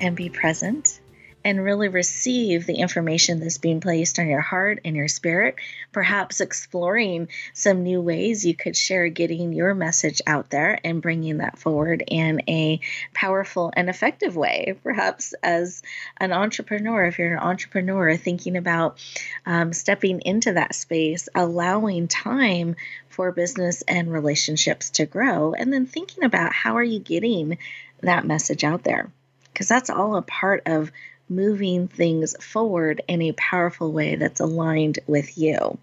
[0.01, 1.03] and be present
[1.47, 5.55] and really receive the information that's being placed on your heart and your spirit,
[5.93, 11.37] perhaps exploring some new ways you could share getting your message out there and bringing
[11.37, 12.81] that forward in a
[13.15, 14.77] powerful and effective way.
[14.83, 15.85] Perhaps as
[16.17, 18.99] an entrepreneur, if you're an entrepreneur thinking about
[19.47, 22.75] um, stepping into that space, allowing time
[23.09, 27.59] for business and relationships to grow, and then thinking about how are you getting
[28.01, 29.13] that message out there
[29.57, 30.93] because that's all a part of
[31.29, 35.79] moving things forward in a powerful way that's aligned with you.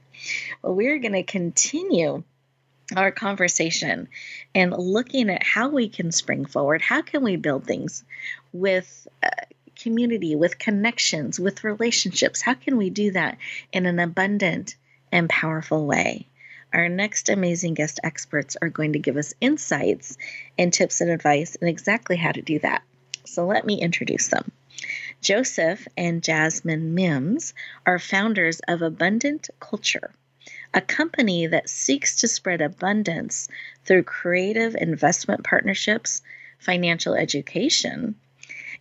[0.62, 2.24] Well, we're going to continue
[2.96, 4.08] our conversation
[4.54, 6.82] and looking at how we can spring forward.
[6.82, 8.04] How can we build things
[8.52, 9.30] with uh,
[9.76, 12.42] community, with connections, with relationships?
[12.42, 13.38] How can we do that
[13.72, 14.76] in an abundant
[15.12, 16.28] and powerful way?
[16.74, 20.18] Our next amazing guest experts are going to give us insights
[20.58, 22.84] and tips and advice and exactly how to do that.
[23.26, 24.52] So let me introduce them.
[25.24, 27.54] Joseph and Jasmine Mims
[27.86, 30.12] are founders of Abundant Culture,
[30.74, 33.48] a company that seeks to spread abundance
[33.86, 36.22] through creative investment partnerships,
[36.60, 38.16] financial education,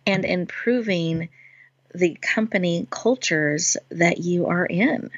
[0.05, 1.29] and improving
[1.95, 5.11] the company cultures that you are in.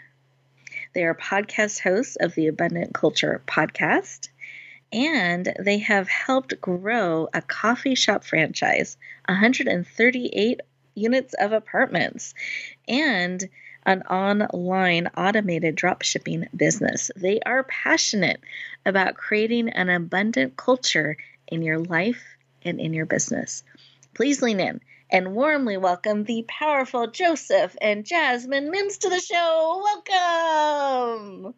[0.93, 4.29] They are podcast hosts of the Abundant Culture podcast,
[4.93, 8.95] and they have helped grow a coffee shop franchise,
[9.27, 10.61] 138
[10.95, 12.33] units of apartments,
[12.87, 13.47] and
[13.85, 17.11] an online automated drop shipping business.
[17.15, 18.41] They are passionate
[18.85, 22.23] about creating an abundant culture in your life
[22.63, 23.63] and in your business.
[24.13, 24.81] Please lean in
[25.11, 29.83] and warmly welcome the powerful Joseph and Jasmine Mims to the show.
[29.83, 31.53] Welcome.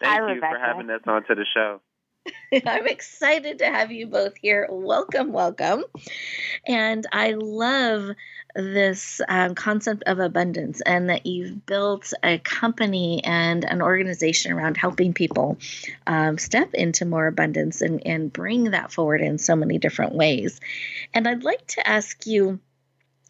[0.00, 0.54] Thank Hi, you Rebecca.
[0.54, 1.80] for having us onto the show.
[2.66, 4.66] I'm excited to have you both here.
[4.70, 5.84] Welcome, welcome.
[6.66, 8.10] And I love
[8.54, 14.76] this um, concept of abundance and that you've built a company and an organization around
[14.76, 15.58] helping people
[16.06, 20.60] um, step into more abundance and, and bring that forward in so many different ways.
[21.12, 22.60] And I'd like to ask you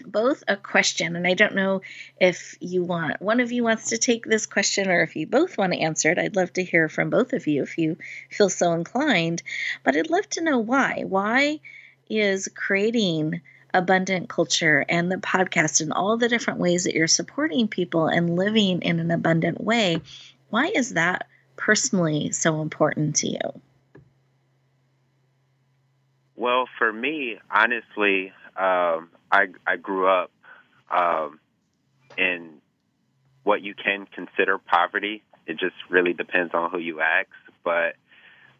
[0.05, 1.81] both a question and i don't know
[2.21, 5.57] if you want one of you wants to take this question or if you both
[5.57, 7.97] want to answer it i'd love to hear from both of you if you
[8.31, 9.43] feel so inclined.
[9.83, 11.05] But i'd love to know why.
[11.07, 11.61] Why
[12.11, 13.41] is creating
[13.73, 18.37] abundant culture and the podcast and all the different ways that you're supporting people and
[18.37, 20.01] living in an abundant way
[20.51, 21.27] why is that
[21.57, 23.41] personally so important to you?
[26.37, 30.31] Well, for me, honestly, um, I I grew up
[30.90, 31.40] um,
[32.17, 32.61] in
[33.43, 35.23] what you can consider poverty.
[35.47, 37.29] It just really depends on who you ask.
[37.64, 37.97] But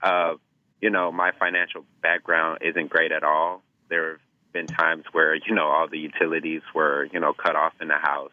[0.03, 0.35] uh,
[0.81, 3.63] you know, my financial background isn't great at all.
[3.89, 4.21] There have
[4.53, 7.99] been times where you know all the utilities were you know cut off in the
[7.99, 8.33] house,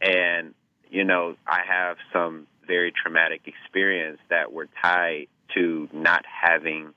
[0.00, 0.54] and
[0.90, 6.92] you know I have some very traumatic experience that were tied to not having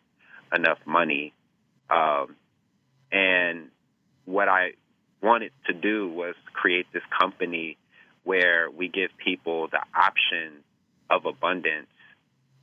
[0.53, 1.33] enough money.
[1.89, 2.35] Um,
[3.11, 3.69] and
[4.31, 4.71] what I
[5.21, 7.77] wanted to do was create this company
[8.23, 10.63] where we give people the option
[11.09, 11.87] of abundance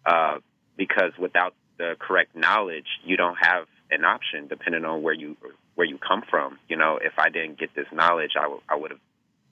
[0.07, 0.39] uh,
[0.77, 5.37] because without the correct knowledge, you don't have an option depending on where you
[5.75, 6.59] where you come from.
[6.69, 9.01] You know, if I didn't get this knowledge, I, w- I would have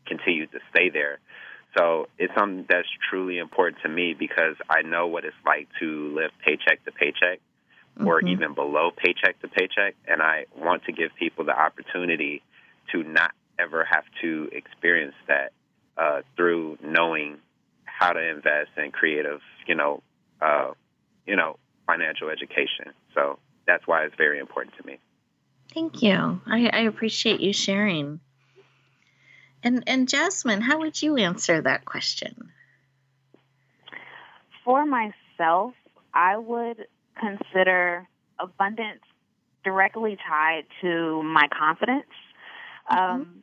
[0.06, 1.18] continued to stay there.
[1.78, 6.14] So it's something that's truly important to me because I know what it's like to
[6.16, 7.40] live paycheck to paycheck
[8.04, 9.94] or even below paycheck to paycheck.
[10.06, 12.42] And I want to give people the opportunity
[12.92, 15.52] to not ever have to experience that
[15.96, 17.38] uh, through knowing
[17.84, 20.02] how to invest in creative, you know,
[20.42, 20.72] uh,
[21.26, 22.92] you know, financial education.
[23.14, 24.98] So that's why it's very important to me.
[25.72, 26.40] Thank you.
[26.46, 28.20] I, I appreciate you sharing.
[29.62, 32.52] And and Jasmine, how would you answer that question?
[34.64, 35.72] For myself,
[36.14, 36.86] I would
[37.18, 38.06] consider
[38.38, 39.00] abundance
[39.64, 42.06] directly tied to my confidence.
[42.90, 42.98] Mm-hmm.
[42.98, 43.42] Um,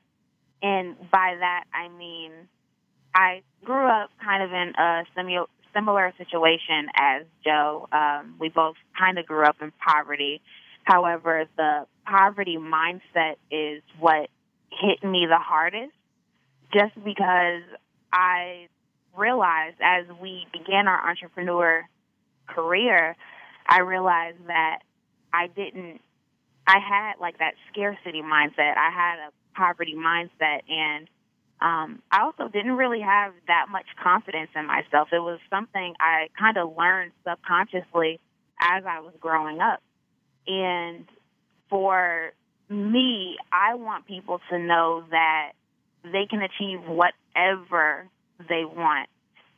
[0.61, 2.32] and by that, I mean,
[3.13, 7.88] I grew up kind of in a similar similar situation as Joe.
[7.91, 10.41] Um, we both kind of grew up in poverty.
[10.84, 14.30] However, the poverty mindset is what
[14.69, 15.93] hit me the hardest
[16.74, 17.63] just because
[18.11, 18.67] I
[19.17, 21.84] realized as we began our entrepreneur
[22.47, 23.15] career,
[23.68, 24.80] I realized that
[25.34, 26.01] I didn't,
[26.68, 28.78] I had like that scarcity mindset.
[28.78, 31.07] I had a poverty mindset and
[31.61, 35.09] um, I also didn't really have that much confidence in myself.
[35.14, 38.20] It was something I kind of learned subconsciously
[38.59, 39.82] as I was growing up.
[40.45, 41.05] And
[41.70, 42.34] for
[42.70, 45.53] me, I want people to know that
[46.03, 48.07] they can achieve whatever
[48.49, 49.07] they want.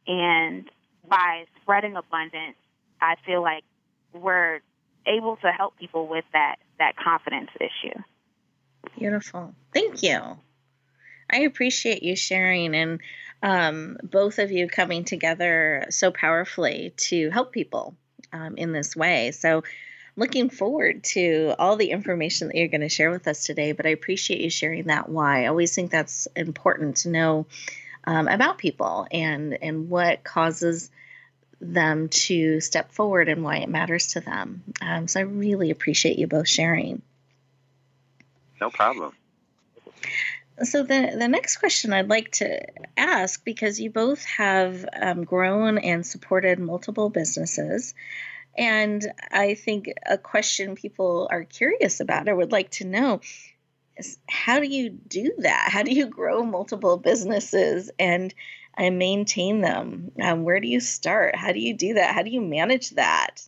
[0.06, 0.70] And
[1.10, 2.58] by spreading abundance,
[3.02, 3.64] I feel like
[4.16, 4.60] we're
[5.06, 7.98] able to help people with that that confidence issue.
[8.98, 9.54] Beautiful.
[9.74, 10.20] Thank you.
[11.30, 13.00] I appreciate you sharing and
[13.42, 17.96] um, both of you coming together so powerfully to help people
[18.32, 19.32] um, in this way.
[19.32, 19.64] So,
[20.18, 23.74] looking forward to all the information that you're going to share with us today.
[23.74, 25.44] But I appreciate you sharing that why.
[25.44, 27.48] I always think that's important to know
[28.06, 30.90] um, about people and and what causes
[31.62, 34.64] them to step forward and why it matters to them.
[34.82, 37.02] Um, so I really appreciate you both sharing.
[38.60, 39.14] No problem.
[40.64, 42.62] So the the next question I'd like to
[42.96, 47.94] ask, because you both have um, grown and supported multiple businesses,
[48.58, 53.20] and I think a question people are curious about or would like to know
[53.98, 55.70] is how do you do that?
[55.72, 58.34] How do you grow multiple businesses and
[58.78, 60.12] and maintain them?
[60.22, 61.36] Um, where do you start?
[61.36, 62.14] How do you do that?
[62.14, 63.42] How do you manage that?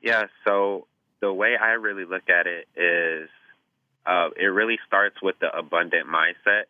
[0.00, 0.86] Yeah, so
[1.20, 3.28] the way I really look at it is
[4.06, 6.64] uh, it really starts with the abundant mindset.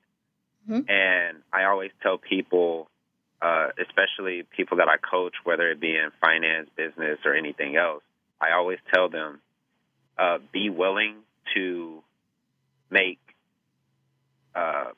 [0.69, 0.91] Mm-hmm.
[0.91, 2.89] And I always tell people,
[3.41, 8.03] uh, especially people that I coach, whether it be in finance, business, or anything else,
[8.41, 9.41] I always tell them
[10.19, 11.17] uh, be willing
[11.55, 12.03] to
[12.91, 13.21] make
[14.55, 14.91] uh,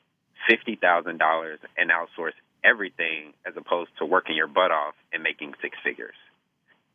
[0.49, 2.33] $50,000 and outsource
[2.63, 6.15] everything as opposed to working your butt off and making six figures.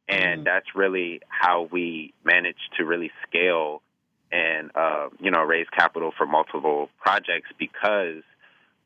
[0.08, 0.44] And mm-hmm.
[0.44, 3.82] that's really how we manage to really scale
[4.32, 8.22] and uh, you know raise capital for multiple projects because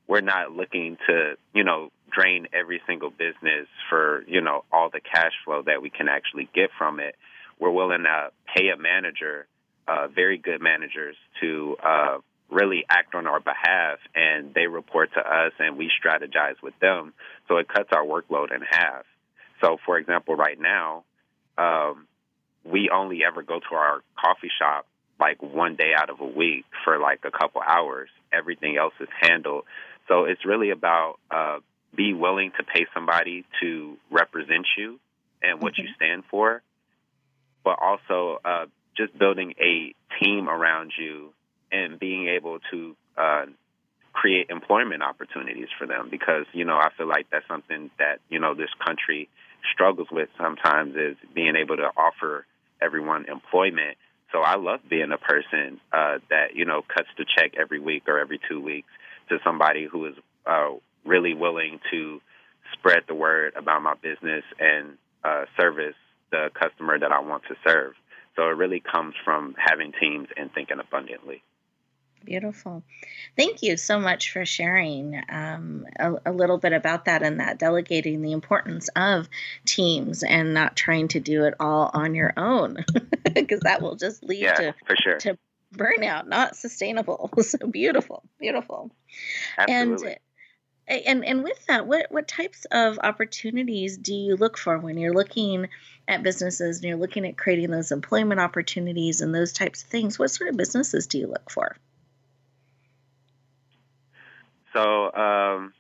[0.06, 5.00] we're not looking to you know drain every single business for you know all the
[5.00, 7.14] cash flow that we can actually get from it.
[7.58, 9.46] We're willing to pay a manager,
[9.86, 12.18] uh, very good managers, to uh,
[12.50, 17.12] really act on our behalf, and they report to us, and we strategize with them.
[17.48, 19.04] So it cuts our workload in half.
[19.60, 21.04] So, for example, right now,
[21.58, 22.06] um,
[22.64, 24.86] we only ever go to our coffee shop
[25.18, 28.08] like one day out of a week for like a couple hours.
[28.32, 29.64] Everything else is handled.
[30.08, 31.58] So it's really about uh,
[31.94, 34.98] be willing to pay somebody to represent you
[35.42, 35.82] and what mm-hmm.
[35.82, 36.62] you stand for,
[37.64, 41.32] but also uh, just building a team around you
[41.72, 43.44] and being able to uh,
[44.12, 48.40] create employment opportunities for them because you know I feel like that's something that you
[48.40, 49.28] know this country
[49.72, 52.46] struggles with sometimes is being able to offer
[52.82, 53.96] everyone employment
[54.32, 58.04] so I love being a person uh, that you know cuts the check every week
[58.06, 58.88] or every two weeks
[59.28, 60.14] to somebody who is
[60.46, 60.70] uh,
[61.04, 62.20] really willing to
[62.72, 65.94] spread the word about my business and uh, service
[66.30, 67.94] the customer that I want to serve.
[68.36, 71.42] So it really comes from having teams and thinking abundantly.
[72.24, 72.82] Beautiful.
[73.36, 77.58] Thank you so much for sharing um, a, a, little bit about that and that
[77.58, 79.28] delegating the importance of
[79.64, 82.84] teams and not trying to do it all on your own
[83.34, 85.16] because that will just lead yeah, to, for sure.
[85.18, 85.38] to
[85.74, 87.30] burnout, not sustainable.
[87.40, 88.90] so beautiful, beautiful.
[89.56, 90.16] Absolutely.
[90.86, 94.98] And, and and with that, what what types of opportunities do you look for when
[94.98, 95.68] you're looking
[96.08, 100.18] at businesses and you're looking at creating those employment opportunities and those types of things?
[100.18, 101.76] What sort of businesses do you look for?
[104.72, 105.72] So um,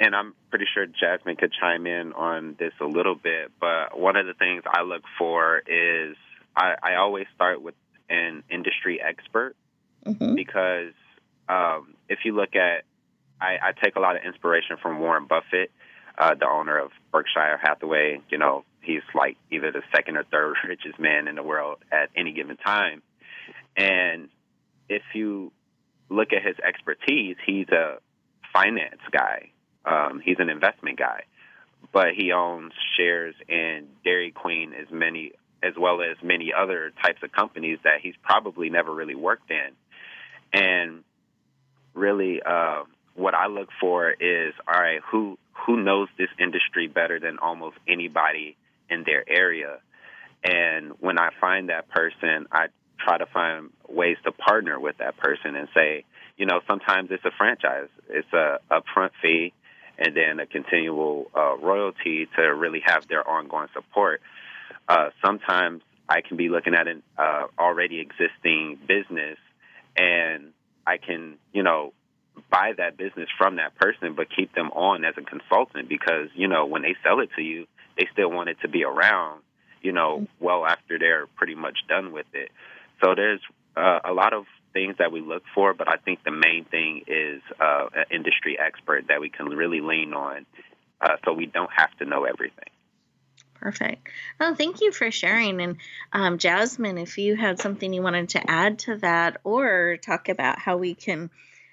[0.00, 4.16] and I'm pretty sure Jasmine could chime in on this a little bit, but one
[4.16, 6.16] of the things I look for is
[6.56, 7.74] I, I always start with
[8.10, 9.54] an industry expert
[10.04, 10.34] mm-hmm.
[10.34, 10.94] because
[11.48, 12.84] um, if you look at,
[13.40, 15.70] I, I take a lot of inspiration from Warren Buffett,
[16.18, 18.20] uh, the owner of Berkshire Hathaway.
[18.30, 22.10] You know, he's like either the second or third richest man in the world at
[22.16, 23.02] any given time.
[23.76, 24.28] And
[24.88, 25.52] if you
[26.08, 27.98] look at his expertise, he's a
[28.58, 29.50] finance guy.
[29.84, 31.22] Um, he's an investment guy,
[31.92, 35.32] but he owns shares in Dairy Queen as many
[35.62, 39.70] as well as many other types of companies that he's probably never really worked in.
[40.52, 41.02] And
[41.94, 42.84] really, uh,
[43.14, 47.76] what I look for is all right, who who knows this industry better than almost
[47.88, 48.56] anybody
[48.88, 49.78] in their area?
[50.44, 52.66] And when I find that person, I
[53.04, 56.04] try to find ways to partner with that person and say,
[56.38, 59.52] you know, sometimes it's a franchise, it's a upfront fee,
[59.98, 64.22] and then a continual uh, royalty to really have their ongoing support.
[64.88, 69.36] Uh, sometimes I can be looking at an uh, already existing business,
[69.96, 70.52] and
[70.86, 71.92] I can, you know,
[72.50, 76.46] buy that business from that person, but keep them on as a consultant because you
[76.46, 77.66] know when they sell it to you,
[77.98, 79.42] they still want it to be around,
[79.82, 82.50] you know, well after they're pretty much done with it.
[83.02, 83.40] So there's
[83.76, 84.44] uh, a lot of
[84.78, 88.56] things that we look for, but I think the main thing is uh, an industry
[88.58, 90.46] expert that we can really lean on,
[91.00, 92.70] uh, so we don't have to know everything.
[93.54, 94.06] Perfect.
[94.38, 95.60] Well, thank you for sharing.
[95.60, 95.78] And
[96.12, 100.60] um, Jasmine, if you had something you wanted to add to that or talk about
[100.60, 101.30] how we can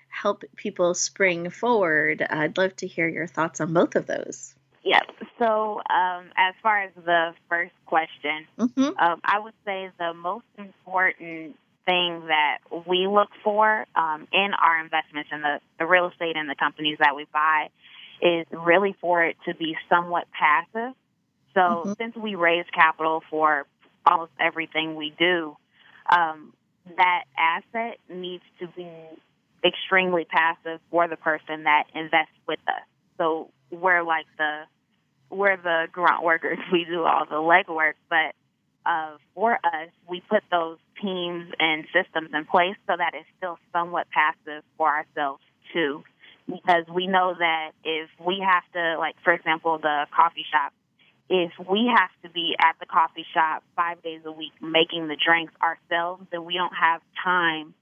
[0.10, 4.56] help people spring forward, I'd love to hear your thoughts on both of those.
[4.84, 5.03] Yep.
[5.38, 8.97] So, um, as far as the first question, mm-hmm.
[8.97, 11.56] um, I would say the most important
[11.86, 12.58] thing that
[12.88, 16.98] we look for um, in our investments in the, the real estate and the companies
[17.00, 17.70] that we buy
[18.22, 20.96] is really for it to be somewhat passive.
[21.54, 21.94] So, mm-hmm.
[21.98, 23.66] since we raise capital for
[24.06, 25.56] almost everything we do,
[26.10, 26.54] um,
[26.98, 28.90] that asset needs to be
[29.66, 32.84] extremely passive for the person that invests with us.
[33.18, 34.64] So we're like the
[35.30, 36.60] we're the grunt workers.
[36.72, 38.36] We do all the legwork, but
[38.86, 43.58] uh, for us, we put those teams and systems in place so that it's still
[43.74, 45.42] somewhat passive for ourselves
[45.74, 46.04] too.
[46.48, 50.74] Because we know that if we have to, like for example, the coffee shop,
[51.28, 55.18] if we have to be at the coffee shop five days a week making the
[55.18, 57.74] drinks ourselves, then we don't have time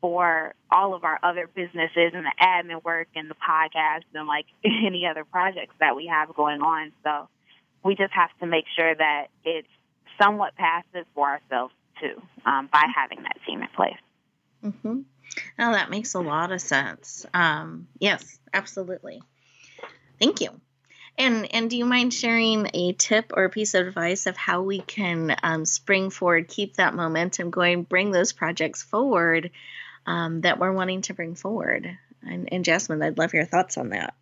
[0.00, 4.46] for all of our other businesses and the admin work and the podcast and like
[4.64, 6.92] any other projects that we have going on.
[7.04, 7.28] So
[7.84, 9.68] we just have to make sure that it's
[10.20, 13.96] somewhat passive for ourselves too um, by having that team in place.
[14.64, 15.00] Mm-hmm.
[15.58, 17.26] Now that makes a lot of sense.
[17.34, 19.22] Um, yes, absolutely.
[20.18, 20.50] Thank you.
[21.16, 24.62] And and do you mind sharing a tip or a piece of advice of how
[24.62, 29.50] we can um, spring forward, keep that momentum going, bring those projects forward
[30.06, 31.98] um, that we're wanting to bring forward.
[32.22, 34.14] And, and, Jasmine, I'd love your thoughts on that.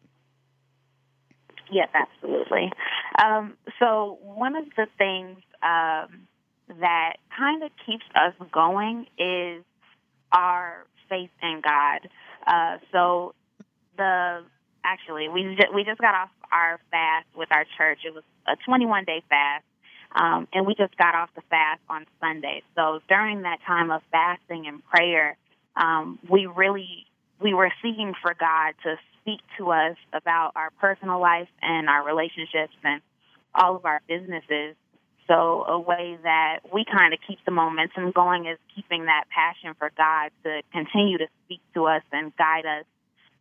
[1.70, 2.72] Yes, absolutely.
[3.22, 6.28] Um, so, one of the things um,
[6.80, 9.64] that kind of keeps us going is
[10.32, 12.08] our faith in God.
[12.46, 13.34] Uh, so,
[13.96, 14.44] the
[14.84, 18.00] actually we just, we just got off our fast with our church.
[18.04, 19.64] It was a 21 day fast.
[20.14, 22.62] Um, and we just got off the fast on Sunday.
[22.74, 25.36] So during that time of fasting and prayer,
[25.76, 27.06] um, we really
[27.40, 32.04] we were seeking for God to speak to us about our personal life and our
[32.06, 33.02] relationships and
[33.54, 34.76] all of our businesses.
[35.28, 39.74] So a way that we kind of keep the momentum going is keeping that passion
[39.78, 42.84] for God to continue to speak to us and guide us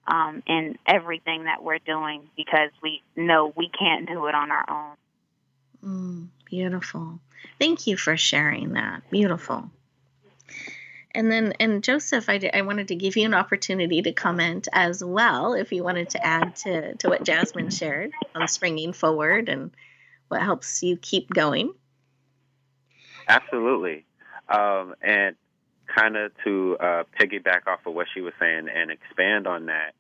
[0.08, 4.66] um, in everything that we're doing because we know we can't do it on our
[4.70, 4.96] own.
[5.84, 7.20] Mm, beautiful.
[7.60, 9.10] Thank you for sharing that.
[9.12, 9.70] Beautiful
[11.16, 15.04] and then and joseph I, I wanted to give you an opportunity to comment as
[15.04, 19.72] well if you wanted to add to, to what jasmine shared on springing forward and
[20.28, 21.74] what helps you keep going?
[23.28, 24.06] Absolutely.
[24.50, 25.36] Um, and
[25.96, 29.94] kind of to uh, piggyback off of what she was saying and expand on that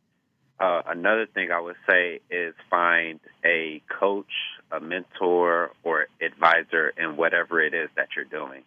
[0.59, 4.31] uh, another thing i would say is find a coach
[4.71, 8.63] a mentor or advisor in whatever it is that you're doing.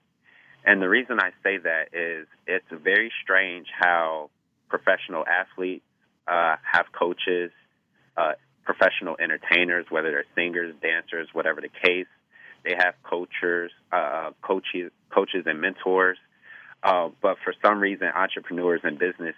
[0.65, 4.31] And the reason I say that is it's very strange how
[4.69, 5.85] professional athletes
[6.27, 7.51] uh, have coaches,
[8.17, 8.33] uh,
[8.69, 12.07] professional entertainers, whether they're singers, dancers, whatever the case.
[12.65, 16.19] They have coaches, uh, coaches, coaches, and mentors.
[16.83, 19.35] Uh, but for some reason, entrepreneurs and business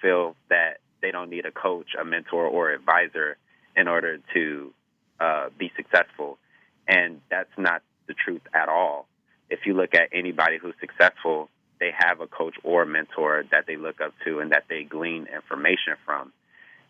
[0.00, 3.36] feel that they don't need a coach, a mentor, or advisor,
[3.76, 4.72] in order to
[5.20, 6.38] uh, be successful.
[6.88, 9.06] And that's not the truth at all.
[9.50, 11.50] If you look at anybody who's successful,
[11.80, 14.84] they have a coach or a mentor that they look up to and that they
[14.84, 16.32] glean information from.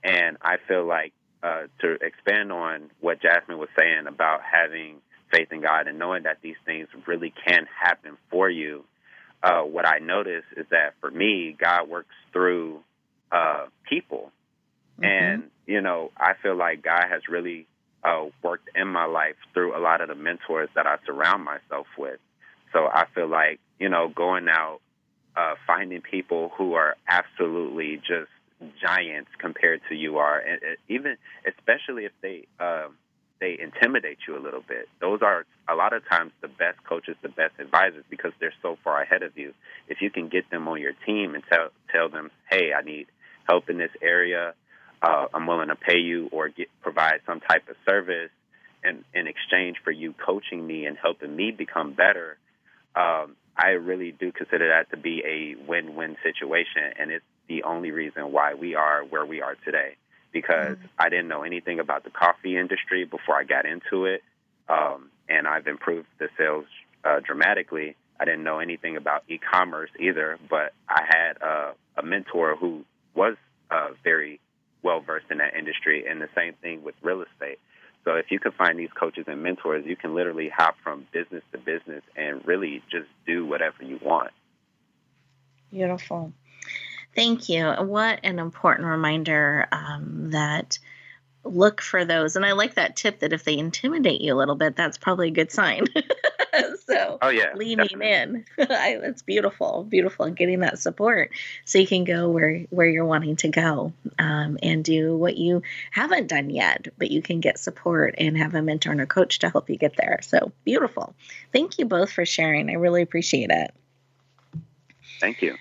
[0.04, 1.12] And I feel like
[1.42, 4.96] uh, to expand on what Jasmine was saying about having
[5.32, 8.84] faith in God and knowing that these things really can happen for you,
[9.42, 12.80] uh, what I notice is that for me, God works through
[13.32, 14.32] uh, people.
[15.00, 15.04] Mm-hmm.
[15.04, 17.66] And, you know, I feel like God has really
[18.04, 21.86] uh, worked in my life through a lot of the mentors that I surround myself
[21.96, 22.18] with.
[22.72, 24.80] So I feel like, you know, going out,
[25.36, 28.30] uh, finding people who are absolutely just
[28.80, 32.88] giants compared to you are, and, even especially if they uh,
[33.40, 34.88] they intimidate you a little bit.
[35.00, 38.76] Those are a lot of times the best coaches, the best advisors because they're so
[38.84, 39.54] far ahead of you.
[39.88, 43.06] If you can get them on your team and tell tell them, "Hey, I need
[43.48, 44.54] help in this area.
[45.02, 48.30] Uh, I'm willing to pay you or get provide some type of service
[48.84, 52.36] in in exchange for you coaching me and helping me become better."
[52.94, 57.90] Um, I really do consider that to be a win-win situation, and it's the only
[57.90, 59.96] reason why we are where we are today.
[60.32, 60.86] Because mm-hmm.
[60.98, 64.22] I didn't know anything about the coffee industry before I got into it,
[64.68, 66.66] um, and I've improved the sales
[67.04, 67.96] uh, dramatically.
[68.20, 72.84] I didn't know anything about e-commerce either, but I had uh, a mentor who
[73.14, 73.34] was
[73.70, 74.40] uh, very
[74.82, 77.58] well versed in that industry, and the same thing with real estate.
[78.04, 81.42] So if you can find these coaches and mentors, you can literally hop from business
[81.52, 84.30] to business and really just do whatever you want.
[85.70, 86.32] Beautiful.
[87.14, 87.70] Thank you.
[87.70, 90.78] What an important reminder um, that
[91.44, 92.36] look for those.
[92.36, 95.28] And I like that tip that if they intimidate you a little bit, that's probably
[95.28, 95.86] a good sign.
[96.86, 98.44] so oh yeah leaning definitely.
[98.58, 101.30] in I, that's beautiful beautiful and getting that support
[101.64, 105.62] so you can go where where you're wanting to go um, and do what you
[105.90, 109.38] haven't done yet but you can get support and have a mentor and a coach
[109.40, 111.14] to help you get there so beautiful
[111.52, 113.72] thank you both for sharing i really appreciate it
[115.20, 115.56] thank you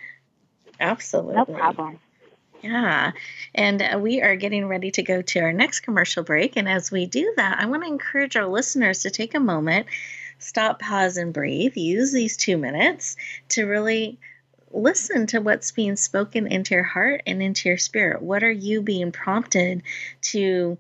[0.80, 2.00] absolutely no problem
[2.62, 3.12] yeah.
[3.56, 6.58] And uh, we are getting ready to go to our next commercial break.
[6.58, 9.88] And as we do that, I want to encourage our listeners to take a moment
[10.42, 11.76] stop, pause, and breathe.
[11.76, 13.18] Use these two minutes
[13.50, 14.20] to really
[14.72, 18.22] listen to what's being spoken into your heart and into your spirit.
[18.22, 19.84] What are you being prompted
[20.22, 20.78] to?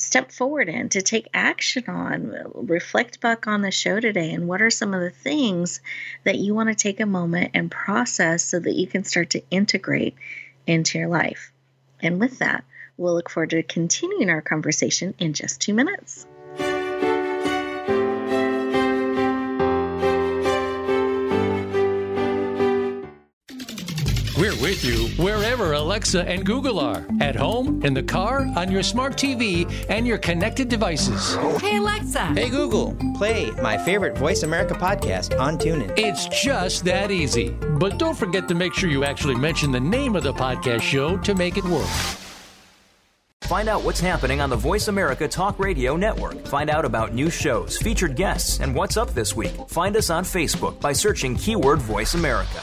[0.00, 4.62] Step forward in to take action on reflect back on the show today and what
[4.62, 5.80] are some of the things
[6.24, 9.42] that you want to take a moment and process so that you can start to
[9.50, 10.14] integrate
[10.66, 11.52] into your life.
[12.02, 12.64] And with that
[12.96, 16.26] we'll look forward to continuing our conversation in just two minutes
[24.40, 28.82] We're with you wherever Alexa and Google are at home, in the car, on your
[28.82, 31.34] smart TV, and your connected devices.
[31.60, 32.24] Hey, Alexa.
[32.28, 32.96] Hey, Google.
[33.18, 35.92] Play my favorite Voice America podcast on TuneIn.
[35.98, 37.50] It's just that easy.
[37.50, 41.18] But don't forget to make sure you actually mention the name of the podcast show
[41.18, 41.90] to make it work.
[43.42, 46.46] Find out what's happening on the Voice America Talk Radio Network.
[46.46, 49.52] Find out about new shows, featured guests, and what's up this week.
[49.68, 52.62] Find us on Facebook by searching keyword Voice America.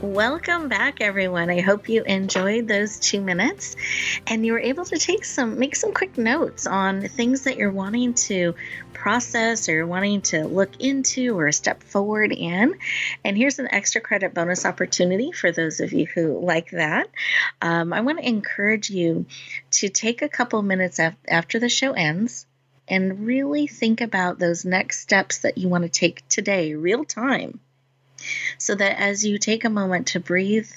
[0.00, 1.50] Welcome back, everyone.
[1.50, 3.74] I hope you enjoyed those two minutes
[4.28, 7.72] and you were able to take some, make some quick notes on things that you're
[7.72, 8.54] wanting to
[8.92, 12.78] process or wanting to look into or step forward in.
[13.24, 17.08] And here's an extra credit bonus opportunity for those of you who like that.
[17.60, 19.26] Um, I want to encourage you
[19.72, 22.46] to take a couple minutes af- after the show ends
[22.86, 27.58] and really think about those next steps that you want to take today, real time
[28.58, 30.70] so that as you take a moment to breathe,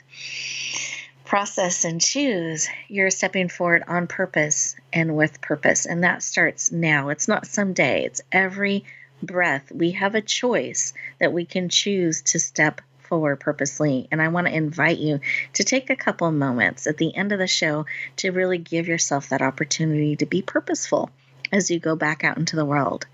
[1.25, 5.85] process, and choose, you're stepping forward on purpose and with purpose.
[5.85, 7.09] And that starts now.
[7.09, 8.85] It's not someday, it's every
[9.23, 9.71] breath.
[9.71, 14.07] We have a choice that we can choose to step forward purposely.
[14.11, 15.19] And I want to invite you
[15.53, 17.85] to take a couple moments at the end of the show
[18.17, 21.09] to really give yourself that opportunity to be purposeful
[21.51, 23.05] as you go back out into the world.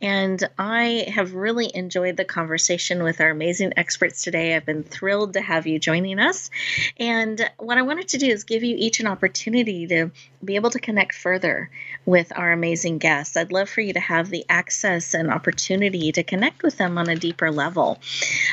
[0.00, 4.54] And I have really enjoyed the conversation with our amazing experts today.
[4.54, 6.50] I've been thrilled to have you joining us.
[6.98, 10.10] And what I wanted to do is give you each an opportunity to
[10.44, 11.70] be able to connect further
[12.04, 13.36] with our amazing guests.
[13.36, 17.08] I'd love for you to have the access and opportunity to connect with them on
[17.08, 17.98] a deeper level.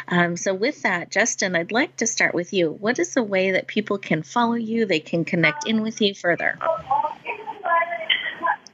[0.07, 2.72] Um, so, with that, Justin, I'd like to start with you.
[2.72, 6.13] What is the way that people can follow you, they can connect in with you
[6.13, 6.57] further?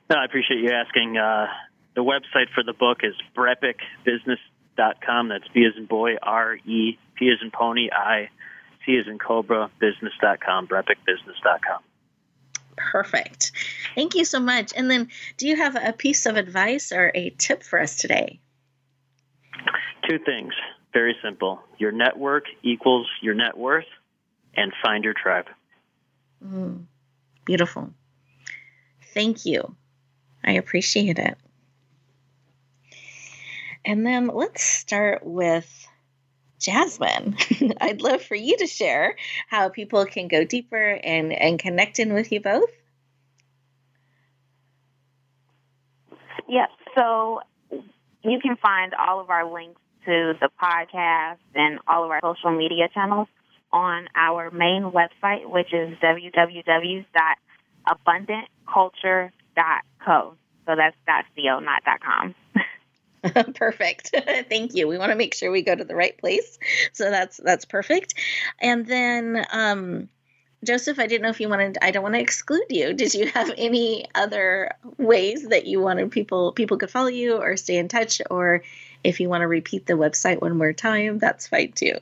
[0.09, 1.17] No, I appreciate you asking.
[1.17, 1.47] Uh,
[1.95, 5.29] the website for the book is brepicbusiness.com.
[5.29, 8.29] That's B as in boy, R E P as in pony, I
[8.85, 11.81] C as in cobra, business.com, brepicbusiness.com.
[12.77, 13.51] Perfect.
[13.95, 14.71] Thank you so much.
[14.75, 18.39] And then, do you have a piece of advice or a tip for us today?
[20.07, 20.53] Two things.
[20.93, 21.59] Very simple.
[21.79, 23.87] Your network equals your net worth,
[24.55, 25.47] and find your tribe.
[26.45, 26.85] Mm,
[27.45, 27.91] beautiful.
[29.13, 29.75] Thank you.
[30.47, 31.37] I appreciate it.
[33.83, 35.87] And then let's start with
[36.59, 37.35] Jasmine.
[37.81, 39.17] I'd love for you to share
[39.49, 42.69] how people can go deeper and, and connect in with you both.
[46.47, 46.69] Yep.
[46.95, 47.41] So
[48.23, 52.57] you can find all of our links to the podcast and all of our social
[52.57, 53.27] media channels
[53.73, 55.97] on our main website, which is
[59.57, 60.35] www.abundantculture.co.
[60.65, 62.35] So that's dot .co, not dot .com.
[63.55, 64.15] perfect.
[64.49, 64.87] Thank you.
[64.87, 66.59] We want to make sure we go to the right place.
[66.93, 68.13] So that's that's perfect.
[68.59, 70.09] And then um
[70.63, 72.93] joseph i didn't know if you wanted i don't want to exclude you.
[72.93, 77.57] Did you have any other ways that you wanted people people could follow you or
[77.57, 78.21] stay in touch?
[78.29, 78.63] Or
[79.03, 81.97] if you want to repeat the website one more time that's fine too.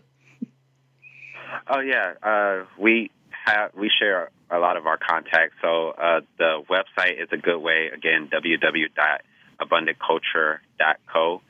[1.67, 2.13] Oh yeah.
[2.23, 3.11] Uh we
[3.45, 7.59] have we share a lot of our contacts so uh the website is a good
[7.59, 8.29] way again
[9.59, 11.41] www.abundantculture.co.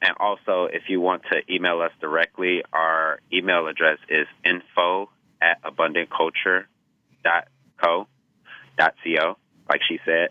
[0.00, 5.62] And also, if you want to email us directly, our email address is info at
[5.62, 6.64] abundantculture.co,
[7.82, 8.06] .co,
[9.68, 10.30] like she said.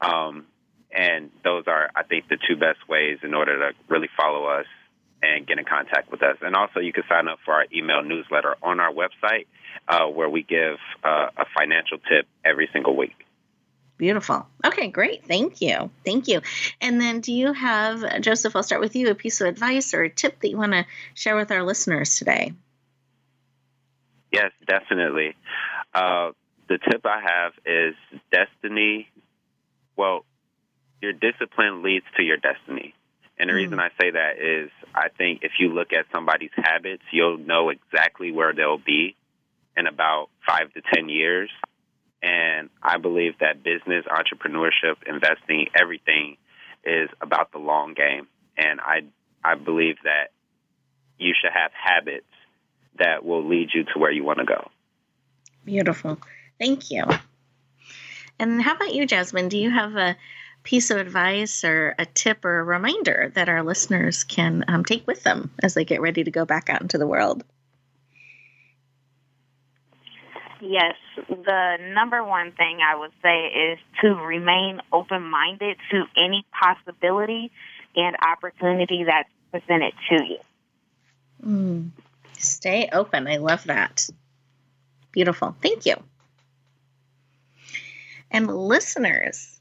[0.00, 0.46] Um,
[0.90, 4.66] and those are, I think, the two best ways in order to really follow us
[5.22, 6.36] and get in contact with us.
[6.42, 9.46] And also, you can sign up for our email newsletter on our website,
[9.88, 13.14] uh, where we give uh, a financial tip every single week.
[13.98, 14.46] Beautiful.
[14.66, 15.24] Okay, great.
[15.26, 15.90] Thank you.
[16.04, 16.40] Thank you.
[16.80, 20.02] And then, do you have, Joseph, I'll start with you, a piece of advice or
[20.02, 22.52] a tip that you want to share with our listeners today?
[24.32, 25.36] Yes, definitely.
[25.94, 26.32] Uh,
[26.68, 27.94] the tip I have is
[28.32, 29.08] destiny.
[29.94, 30.24] Well,
[31.00, 32.94] your discipline leads to your destiny.
[33.42, 33.80] And the reason mm-hmm.
[33.80, 38.30] I say that is I think if you look at somebody's habits, you'll know exactly
[38.30, 39.16] where they'll be
[39.76, 41.50] in about five to 10 years
[42.22, 46.36] and I believe that business, entrepreneurship, investing, everything
[46.84, 48.28] is about the long game.
[48.56, 49.02] And I,
[49.44, 50.30] I believe that
[51.18, 52.26] you should have habits
[52.98, 54.70] that will lead you to where you want to go.
[55.64, 56.20] Beautiful.
[56.60, 57.04] Thank you.
[58.38, 59.48] And how about you, Jasmine?
[59.48, 60.16] Do you have a
[60.62, 65.06] piece of advice or a tip or a reminder that our listeners can um, take
[65.06, 67.44] with them as they get ready to go back out into the world?
[70.60, 70.94] Yes,
[71.28, 77.50] the number one thing I would say is to remain open minded to any possibility
[77.96, 80.38] and opportunity that's presented to you.
[81.44, 81.90] Mm.
[82.38, 83.26] Stay open.
[83.26, 84.08] I love that.
[85.10, 85.56] Beautiful.
[85.60, 85.96] Thank you.
[88.30, 89.51] And listeners,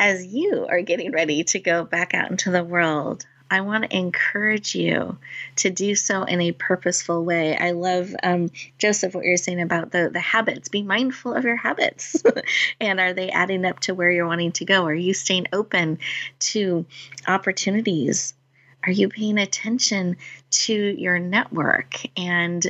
[0.00, 3.96] as you are getting ready to go back out into the world, I want to
[3.96, 5.18] encourage you
[5.56, 7.54] to do so in a purposeful way.
[7.54, 10.70] I love, um, Joseph, what you're saying about the, the habits.
[10.70, 12.22] Be mindful of your habits.
[12.80, 14.86] and are they adding up to where you're wanting to go?
[14.86, 15.98] Are you staying open
[16.40, 16.86] to
[17.26, 18.32] opportunities?
[18.84, 20.16] Are you paying attention
[20.50, 22.64] to your network and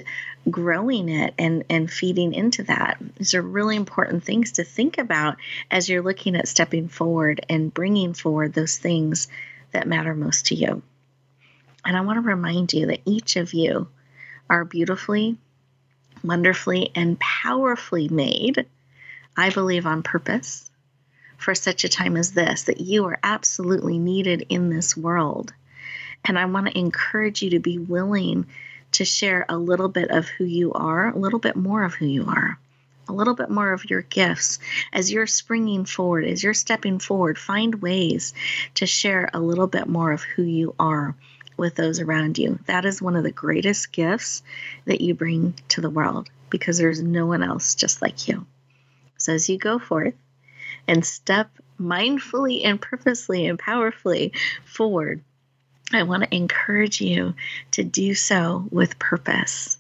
[0.50, 2.98] growing it and, and feeding into that?
[3.16, 5.36] These are really important things to think about
[5.70, 9.28] as you're looking at stepping forward and bringing forward those things
[9.70, 10.82] that matter most to you.
[11.84, 13.86] And I want to remind you that each of you
[14.48, 15.38] are beautifully,
[16.24, 18.66] wonderfully, and powerfully made,
[19.36, 20.68] I believe, on purpose
[21.38, 25.54] for such a time as this, that you are absolutely needed in this world.
[26.24, 28.46] And I want to encourage you to be willing
[28.92, 32.06] to share a little bit of who you are, a little bit more of who
[32.06, 32.58] you are
[33.10, 34.60] a little bit more of your gifts
[34.92, 37.38] as you're springing forward, as you're stepping forward.
[37.38, 38.32] Find ways
[38.74, 41.16] to share a little bit more of who you are
[41.56, 42.58] with those around you.
[42.66, 44.42] That is one of the greatest gifts
[44.86, 48.46] that you bring to the world because there's no one else just like you.
[49.18, 50.14] So as you go forth
[50.88, 54.32] and step mindfully and purposely and powerfully
[54.64, 55.22] forward,
[55.92, 57.34] I want to encourage you
[57.72, 59.76] to do so with purpose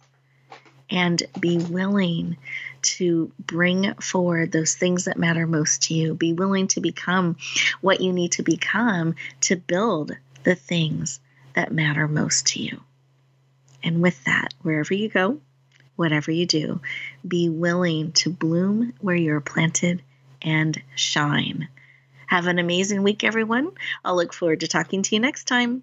[0.90, 2.36] and be willing
[2.82, 6.14] to bring forward those things that matter most to you.
[6.14, 7.36] Be willing to become
[7.80, 11.20] what you need to become to build the things
[11.54, 12.80] that matter most to you.
[13.82, 15.40] And with that, wherever you go,
[15.96, 16.80] whatever you do,
[17.26, 20.02] be willing to bloom where you're planted
[20.42, 21.68] and shine.
[22.26, 23.72] Have an amazing week, everyone.
[24.04, 25.82] I'll look forward to talking to you next time.